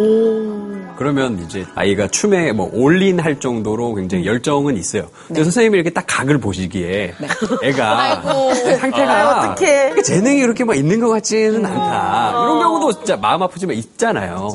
그러면 0.97 1.37
이제 1.45 1.63
아이가 1.75 2.07
춤에 2.07 2.51
뭐 2.51 2.67
올인할 2.73 3.39
정도로 3.39 3.93
굉장히 3.93 4.25
열정은 4.25 4.75
있어요. 4.75 5.07
근데 5.27 5.43
선생님이 5.43 5.75
이렇게 5.75 5.91
딱 5.91 6.05
각을 6.07 6.39
보시기에 6.39 7.13
애가 7.61 7.99
아이고. 7.99 8.53
상태가. 8.79 9.41
그렇게 9.55 10.01
재능이 10.01 10.41
그렇게 10.41 10.63
막 10.63 10.75
있는 10.75 10.99
것 10.99 11.09
같지는 11.09 11.63
않다. 11.63 12.29
이런 12.31 12.59
경우도 12.59 12.93
진짜 12.93 13.17
마음 13.17 13.43
아프지만 13.43 13.75
있잖아요. 13.75 14.49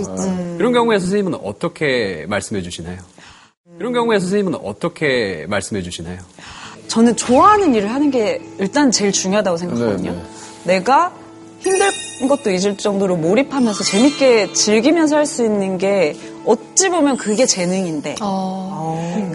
이런 0.58 0.72
경우에 0.72 0.98
선생님은 0.98 1.38
어떻게 1.44 2.26
말씀해 2.28 2.62
주시나요? 2.62 2.96
이런 3.78 3.92
경우에 3.92 4.18
선생님은 4.18 4.58
어떻게 4.64 5.46
말씀해 5.48 5.82
주시나요? 5.82 6.18
저는 6.88 7.16
좋아하는 7.16 7.74
일을 7.74 7.92
하는 7.92 8.10
게 8.10 8.40
일단 8.58 8.90
제일 8.90 9.12
중요하다고 9.12 9.56
생각하거든요. 9.56 10.12
네, 10.64 10.78
내가 10.78 11.12
힘든 11.60 11.88
것도 12.28 12.50
잊을 12.50 12.76
정도로 12.76 13.16
몰입하면서 13.16 13.84
재밌게 13.84 14.52
즐기면서 14.52 15.16
할 15.16 15.26
수 15.26 15.44
있는 15.44 15.76
게 15.78 16.16
어찌 16.44 16.88
보면 16.88 17.16
그게 17.18 17.46
재능인데 17.46 18.16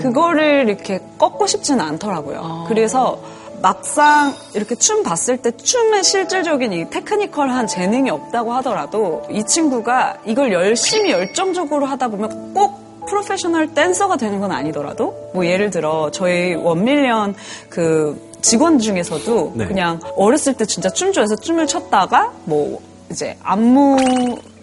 그거를 0.02 0.68
이렇게 0.68 1.00
꺾고 1.18 1.48
싶지는 1.48 1.82
않더라고요. 1.82 2.66
그래서 2.68 3.22
막상 3.62 4.34
이렇게 4.56 4.76
춤 4.76 5.04
봤을 5.04 5.38
때 5.38 5.52
춤의 5.56 6.04
실질적인 6.04 6.74
이 6.74 6.90
테크니컬한 6.90 7.68
재능이 7.68 8.10
없다고 8.10 8.52
하더라도 8.56 9.24
이 9.30 9.44
친구가 9.46 10.18
이걸 10.26 10.52
열심히 10.52 11.12
열정적으로 11.12 11.86
하다 11.86 12.08
보면 12.10 12.54
꼭 12.54 12.83
프로페셔널 13.06 13.74
댄서가 13.74 14.18
되는 14.18 14.40
건 14.40 14.52
아니더라도 14.52 15.32
뭐 15.34 15.46
예를 15.46 15.70
들어 15.70 16.10
저희 16.12 16.56
원밀리언 16.56 17.36
그 17.70 18.20
직원 18.42 18.80
중에서도 18.80 19.54
네. 19.56 19.66
그냥 19.68 20.00
어렸을 20.18 20.54
때 20.56 20.66
진짜 20.66 20.90
춤 20.90 21.12
좋아해서 21.14 21.36
춤을 21.38 21.68
췄다가 21.68 22.32
뭐 22.46 22.80
이제 23.10 23.38
안무 23.44 23.98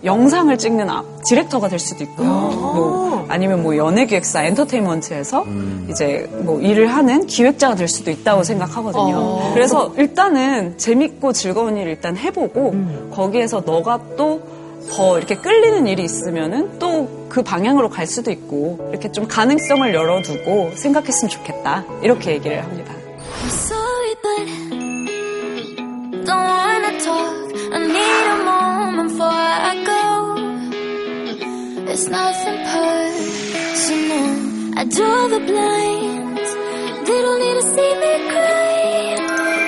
영상을 0.05 0.57
찍는 0.57 0.89
아- 0.89 1.05
디렉터가 1.27 1.69
될 1.69 1.79
수도 1.79 2.03
있고요. 2.05 2.27
뭐 2.29 3.27
아니면 3.29 3.63
뭐 3.63 3.77
연예기획사 3.77 4.45
엔터테인먼트에서 4.45 5.45
이제 5.91 6.29
뭐 6.43 6.61
일을 6.61 6.87
하는 6.89 7.27
기획자가 7.27 7.75
될 7.75 7.87
수도 7.87 8.11
있다고 8.11 8.43
생각하거든요. 8.43 9.15
어. 9.17 9.51
그래서 9.55 9.93
일단은 9.97 10.79
재밌고 10.79 11.33
즐거운 11.33 11.77
일 11.77 11.87
일단 11.89 12.17
해보고 12.17 12.75
거기에서 13.13 13.63
너가 13.65 14.01
또 14.17 14.41
더 14.91 15.19
이렇게 15.19 15.37
끌리는 15.37 15.87
일이 15.87 16.05
있으면은 16.05 16.79
또 16.79 17.21
그 17.31 17.43
방향으로 17.43 17.89
갈 17.89 18.07
수도 18.07 18.31
있고 18.33 18.91
이렇게 18.91 19.11
좀 19.13 19.27
가능성을 19.27 19.95
열어두고 19.95 20.73
생각했으면 20.75 21.31
좋겠다 21.31 21.85
이렇게 22.03 22.33
얘기를 22.33 22.63
합니다. 22.63 22.95
I 34.77 34.85
draw 34.87 35.29
the 35.29 35.41
blinds. 35.41 36.55
They 37.05 37.21
don't 37.21 37.41
need 37.41 37.55
to 37.55 37.67
see 37.75 37.93
me 38.01 38.13
cry. 38.31 39.17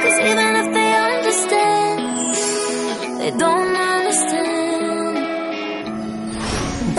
Cause 0.02 0.18
even 0.20 0.61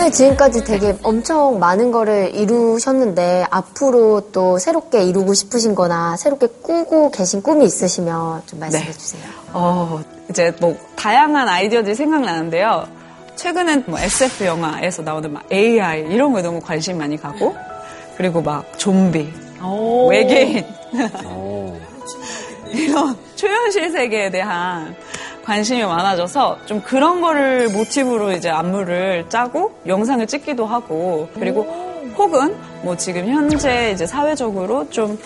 네, 0.04 0.10
지금까지 0.10 0.64
되게 0.64 0.94
엄청 1.02 1.58
많은 1.58 1.90
거를 1.90 2.34
이루셨는데 2.34 3.46
앞으로 3.48 4.32
또 4.32 4.58
새롭게 4.58 5.02
이루고 5.02 5.32
싶으신 5.32 5.74
거나 5.74 6.18
새롭게 6.18 6.46
꾸고 6.60 7.10
계신 7.10 7.40
꿈이 7.40 7.64
있으시면 7.64 8.42
좀 8.44 8.60
말씀해 8.60 8.84
네. 8.84 8.92
주세요. 8.92 9.22
어, 9.54 10.02
이제 10.28 10.54
뭐 10.60 10.76
다양한 10.94 11.48
아이디어들이 11.48 11.94
생각나는데요. 11.94 12.86
최근엔 13.36 13.84
뭐 13.86 13.98
SF 13.98 14.44
영화에서 14.44 15.00
나오는 15.00 15.32
막 15.32 15.50
AI 15.50 16.00
이런 16.10 16.34
거에 16.34 16.42
너무 16.42 16.60
관심이 16.60 16.98
많이 16.98 17.16
가고 17.16 17.56
그리고 18.18 18.42
막 18.42 18.78
좀비, 18.78 19.32
외계인 20.10 20.66
이런 22.74 23.16
초현실 23.36 23.90
세계에 23.90 24.30
대한 24.30 24.94
관심이 25.44 25.84
많아져서 25.84 26.58
좀 26.66 26.80
그런 26.80 27.20
거를 27.20 27.68
모티브로 27.68 28.32
이제 28.32 28.48
안무를 28.48 29.26
짜고 29.28 29.72
영상을 29.86 30.26
찍기도 30.26 30.66
하고 30.66 31.28
그리고 31.34 31.66
혹은 32.16 32.54
뭐 32.82 32.96
지금 32.96 33.26
현재 33.26 33.90
이제 33.92 34.06
사회적으로 34.06 34.88
좀 34.90 35.18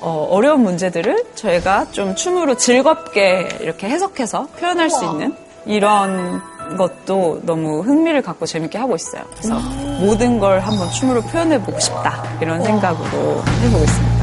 어, 0.00 0.38
려운 0.40 0.62
문제들을 0.62 1.24
저희가 1.34 1.90
좀 1.90 2.14
춤으로 2.14 2.56
즐겁게 2.56 3.48
이렇게 3.60 3.88
해석해서 3.88 4.46
표현할 4.58 4.88
수 4.90 5.04
있는 5.04 5.34
이런 5.66 6.40
것도 6.76 7.40
너무 7.42 7.80
흥미를 7.80 8.22
갖고 8.22 8.46
재밌게 8.46 8.78
하고 8.78 8.94
있어요. 8.94 9.22
그래서 9.32 9.58
모든 10.00 10.38
걸 10.38 10.60
한번 10.60 10.90
춤으로 10.90 11.22
표현해 11.22 11.60
보고 11.62 11.78
싶다. 11.80 12.22
이런 12.40 12.62
생각으로 12.62 13.42
해보고 13.62 13.84
있습니다. 13.84 14.17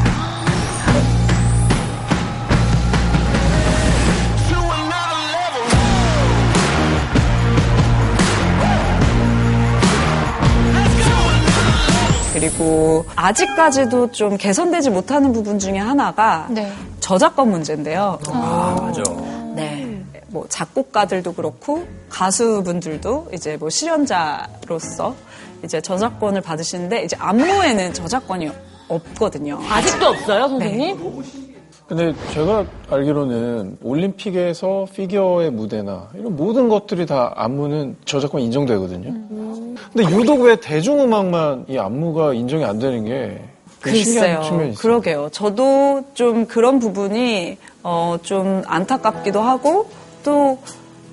아직까지도 13.16 14.12
좀 14.12 14.38
개선되지 14.38 14.90
못하는 14.90 15.32
부분 15.32 15.60
중에 15.60 15.78
하나가 15.78 16.48
저작권 17.00 17.50
문제인데요. 17.52 18.20
아, 18.28 18.78
맞아. 18.82 19.04
네. 19.56 20.04
뭐 20.28 20.46
작곡가들도 20.50 21.34
그렇고 21.34 21.86
가수분들도 22.10 23.30
이제 23.34 23.56
뭐 23.58 23.70
실현자로서 23.70 25.16
이제 25.64 25.80
저작권을 25.80 26.42
받으시는데 26.42 27.04
이제 27.04 27.16
안무에는 27.20 27.94
저작권이 27.94 28.52
없거든요. 28.88 29.60
아직도 29.70 30.08
없어요, 30.08 30.48
선생님? 30.50 31.45
근데 31.88 32.14
제가 32.34 32.66
알기로는 32.90 33.78
올림픽에서 33.84 34.88
피겨의 34.94 35.52
무대나 35.52 36.10
이런 36.16 36.36
모든 36.36 36.68
것들이 36.68 37.06
다 37.06 37.32
안무는 37.36 37.96
저작권 38.06 38.42
인정되거든요. 38.42 39.14
근데 39.94 40.12
유독 40.18 40.42
왜 40.42 40.56
대중음악만 40.56 41.66
이 41.70 41.78
안무가 41.78 42.34
인정이 42.34 42.66
안 42.66 42.80
되는 42.80 43.06
게 43.06 43.40
글쎄요. 43.82 44.42
있어요. 44.42 44.74
그러게요. 44.80 45.30
저도 45.32 46.04
좀 46.16 46.48
그런 46.48 46.80
부분이 46.80 47.58
어, 47.84 48.18
좀 48.24 48.64
안타깝기도 48.66 49.42
하고 49.42 49.88
또 50.24 50.58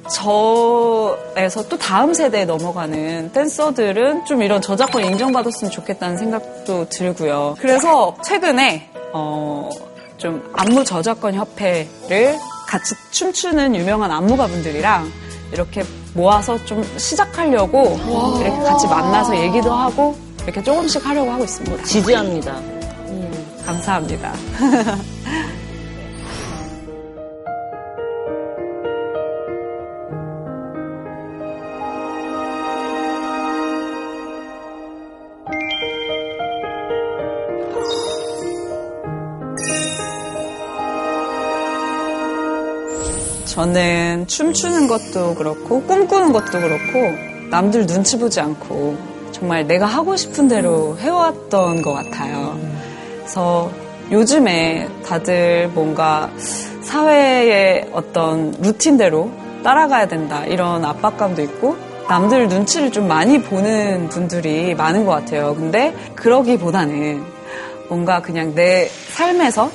저에서 0.09 1.69
또 1.69 1.77
다음 1.79 2.15
세대에 2.15 2.47
넘어가는 2.47 3.31
댄서들은 3.33 4.25
좀 4.25 4.43
이런 4.43 4.63
저작권 4.63 5.05
인정받았으면 5.05 5.71
좋겠다는 5.71 6.17
생각도 6.17 6.89
들고요. 6.89 7.57
그래서 7.59 8.17
최근에 8.25 8.91
어, 9.13 9.69
좀 10.23 10.41
안무 10.53 10.85
저작권 10.85 11.35
협회를 11.35 12.39
같이 12.69 12.95
춤추는 13.11 13.75
유명한 13.75 14.09
안무가분들이랑 14.13 15.11
이렇게 15.51 15.83
모아서 16.15 16.65
좀 16.65 16.81
시작하려고 16.97 17.99
이렇게 18.41 18.57
같이 18.63 18.87
만나서 18.87 19.37
얘기도 19.37 19.73
하고 19.73 20.17
이렇게 20.45 20.63
조금씩 20.63 21.05
하려고 21.05 21.29
하고 21.33 21.43
있습니다. 21.43 21.83
지지합니다. 21.83 22.57
감사합니다. 23.67 24.33
저는 43.63 44.27
춤추는 44.27 44.89
것도 44.89 45.37
그렇고 45.37 45.83
꿈꾸는 45.83 46.33
것도 46.33 46.61
그렇고 46.61 47.15
남들 47.49 47.87
눈치 47.87 48.19
보지 48.19 48.41
않고 48.41 48.97
정말 49.31 49.69
내가 49.69 49.87
하고 49.87 50.17
싶은 50.17 50.49
대로 50.49 50.99
해왔던 50.99 51.81
것 51.81 51.93
같아요. 51.93 52.59
그래서 53.19 53.71
요즘에 54.11 54.89
다들 55.07 55.71
뭔가 55.75 56.29
사회의 56.83 57.89
어떤 57.93 58.51
루틴대로 58.61 59.31
따라가야 59.63 60.09
된다 60.09 60.45
이런 60.47 60.85
압박감도 60.85 61.41
있고 61.43 61.77
남들 62.09 62.49
눈치를 62.49 62.91
좀 62.91 63.07
많이 63.07 63.41
보는 63.41 64.09
분들이 64.09 64.75
많은 64.75 65.07
것 65.07 65.13
같아요. 65.13 65.55
근데 65.55 65.95
그러기보다는 66.17 67.23
뭔가 67.89 68.21
그냥 68.21 68.57
내 68.57 68.89
삶에서 69.13 69.71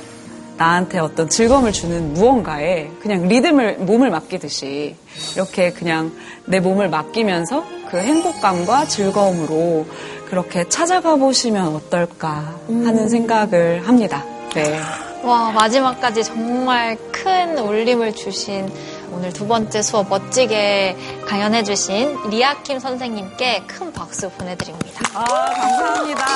나한테 0.58 0.98
어떤 0.98 1.28
즐거움을 1.28 1.72
주는 1.72 2.12
무언가에 2.12 2.90
그냥 3.00 3.28
리듬을 3.28 3.78
몸을 3.78 4.10
맡기듯이 4.10 4.96
이렇게 5.34 5.72
그냥 5.72 6.12
내 6.46 6.60
몸을 6.60 6.90
맡기면서 6.90 7.64
그 7.90 7.98
행복감과 7.98 8.86
즐거움으로 8.86 9.86
그렇게 10.28 10.68
찾아가 10.68 11.16
보시면 11.16 11.76
어떨까 11.76 12.56
하는 12.66 13.08
생각을 13.08 13.86
합니다. 13.86 14.24
네. 14.54 14.78
와, 15.22 15.50
마지막까지 15.52 16.24
정말 16.24 16.96
큰 17.12 17.58
울림을 17.58 18.14
주신 18.14 18.70
오늘 19.12 19.32
두 19.32 19.46
번째 19.46 19.80
수업 19.80 20.08
멋지게 20.08 20.96
강연해 21.26 21.62
주신 21.62 22.16
리아킴 22.28 22.78
선생님께 22.78 23.64
큰 23.66 23.92
박수 23.92 24.28
보내드립니다. 24.30 25.00
아, 25.14 25.24
감사합니다. 25.24 26.26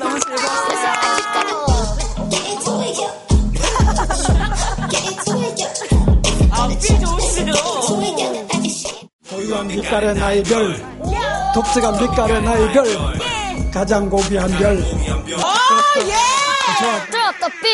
너무 0.00 0.18
고유한 9.28 9.66
빛깔의 9.68 10.14
나의 10.14 10.42
별, 10.44 10.76
독특한 11.54 11.98
빛깔의 11.98 12.42
나의 12.42 12.72
별, 12.72 12.86
가장 13.72 14.08
고귀한 14.08 14.48
별. 14.58 14.80
좋아, 14.86 14.96
좋았다, 17.10 17.48
삐! 17.62 17.66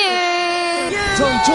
전초. 1.16 1.52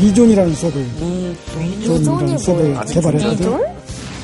미존이라는 0.00 0.54
수업을 0.54 0.86
미존이라는 1.56 2.38
수업을 2.38 2.78
개발했거든. 2.86 3.58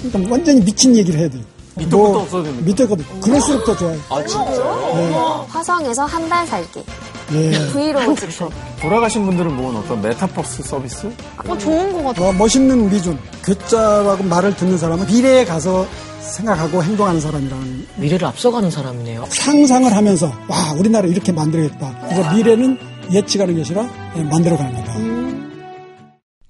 그러니까 0.02 0.32
완전히 0.32 0.60
미친 0.64 0.94
얘기를 0.96 1.18
해야 1.20 1.28
돼. 1.28 1.38
밑도 1.76 1.98
끝도 2.02 2.18
없어야 2.20 2.42
됩니까? 2.44 2.64
밑에 2.66 2.86
것도 2.86 3.02
그럴수록 3.20 3.64
더 3.64 3.76
좋아요. 3.76 3.98
아, 4.08 4.24
진짜요? 4.24 5.46
화성에서 5.48 6.04
한 6.04 6.28
달 6.28 6.46
살기. 6.46 6.84
네. 7.32 7.66
브이로그 7.72 8.14
직접. 8.14 8.50
돌아가신 8.80 9.24
분들은 9.26 9.56
모은 9.56 9.76
어떤 9.76 10.00
메타버스 10.02 10.62
서비스? 10.62 11.10
어, 11.48 11.56
좋은 11.58 11.92
것 11.92 12.02
같아. 12.04 12.28
어, 12.28 12.32
멋있는 12.32 12.88
미존. 12.90 13.18
괴짜라고 13.44 14.22
말을 14.24 14.54
듣는 14.56 14.78
사람은 14.78 15.06
미래에 15.06 15.44
가서 15.44 15.86
생각하고 16.20 16.82
행동하는 16.82 17.20
사람이라는 17.20 17.86
미래를 17.96 18.28
앞서가는 18.28 18.70
사람이네요. 18.70 19.24
상상을 19.30 19.92
하면서 19.94 20.26
와 20.48 20.72
우리나라 20.78 21.08
이렇게 21.08 21.32
만들겠다. 21.32 21.98
그래서 22.08 22.34
미래는 22.34 22.78
예측하는 23.10 23.56
것이 23.58 23.74
아니라 23.74 23.90
만들어가는 24.30 24.74
거다. 24.76 24.94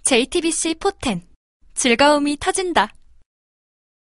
JTBC 0.07 0.75
포텐 0.75 1.23
즐거움이 1.73 2.37
터진다. 2.39 2.93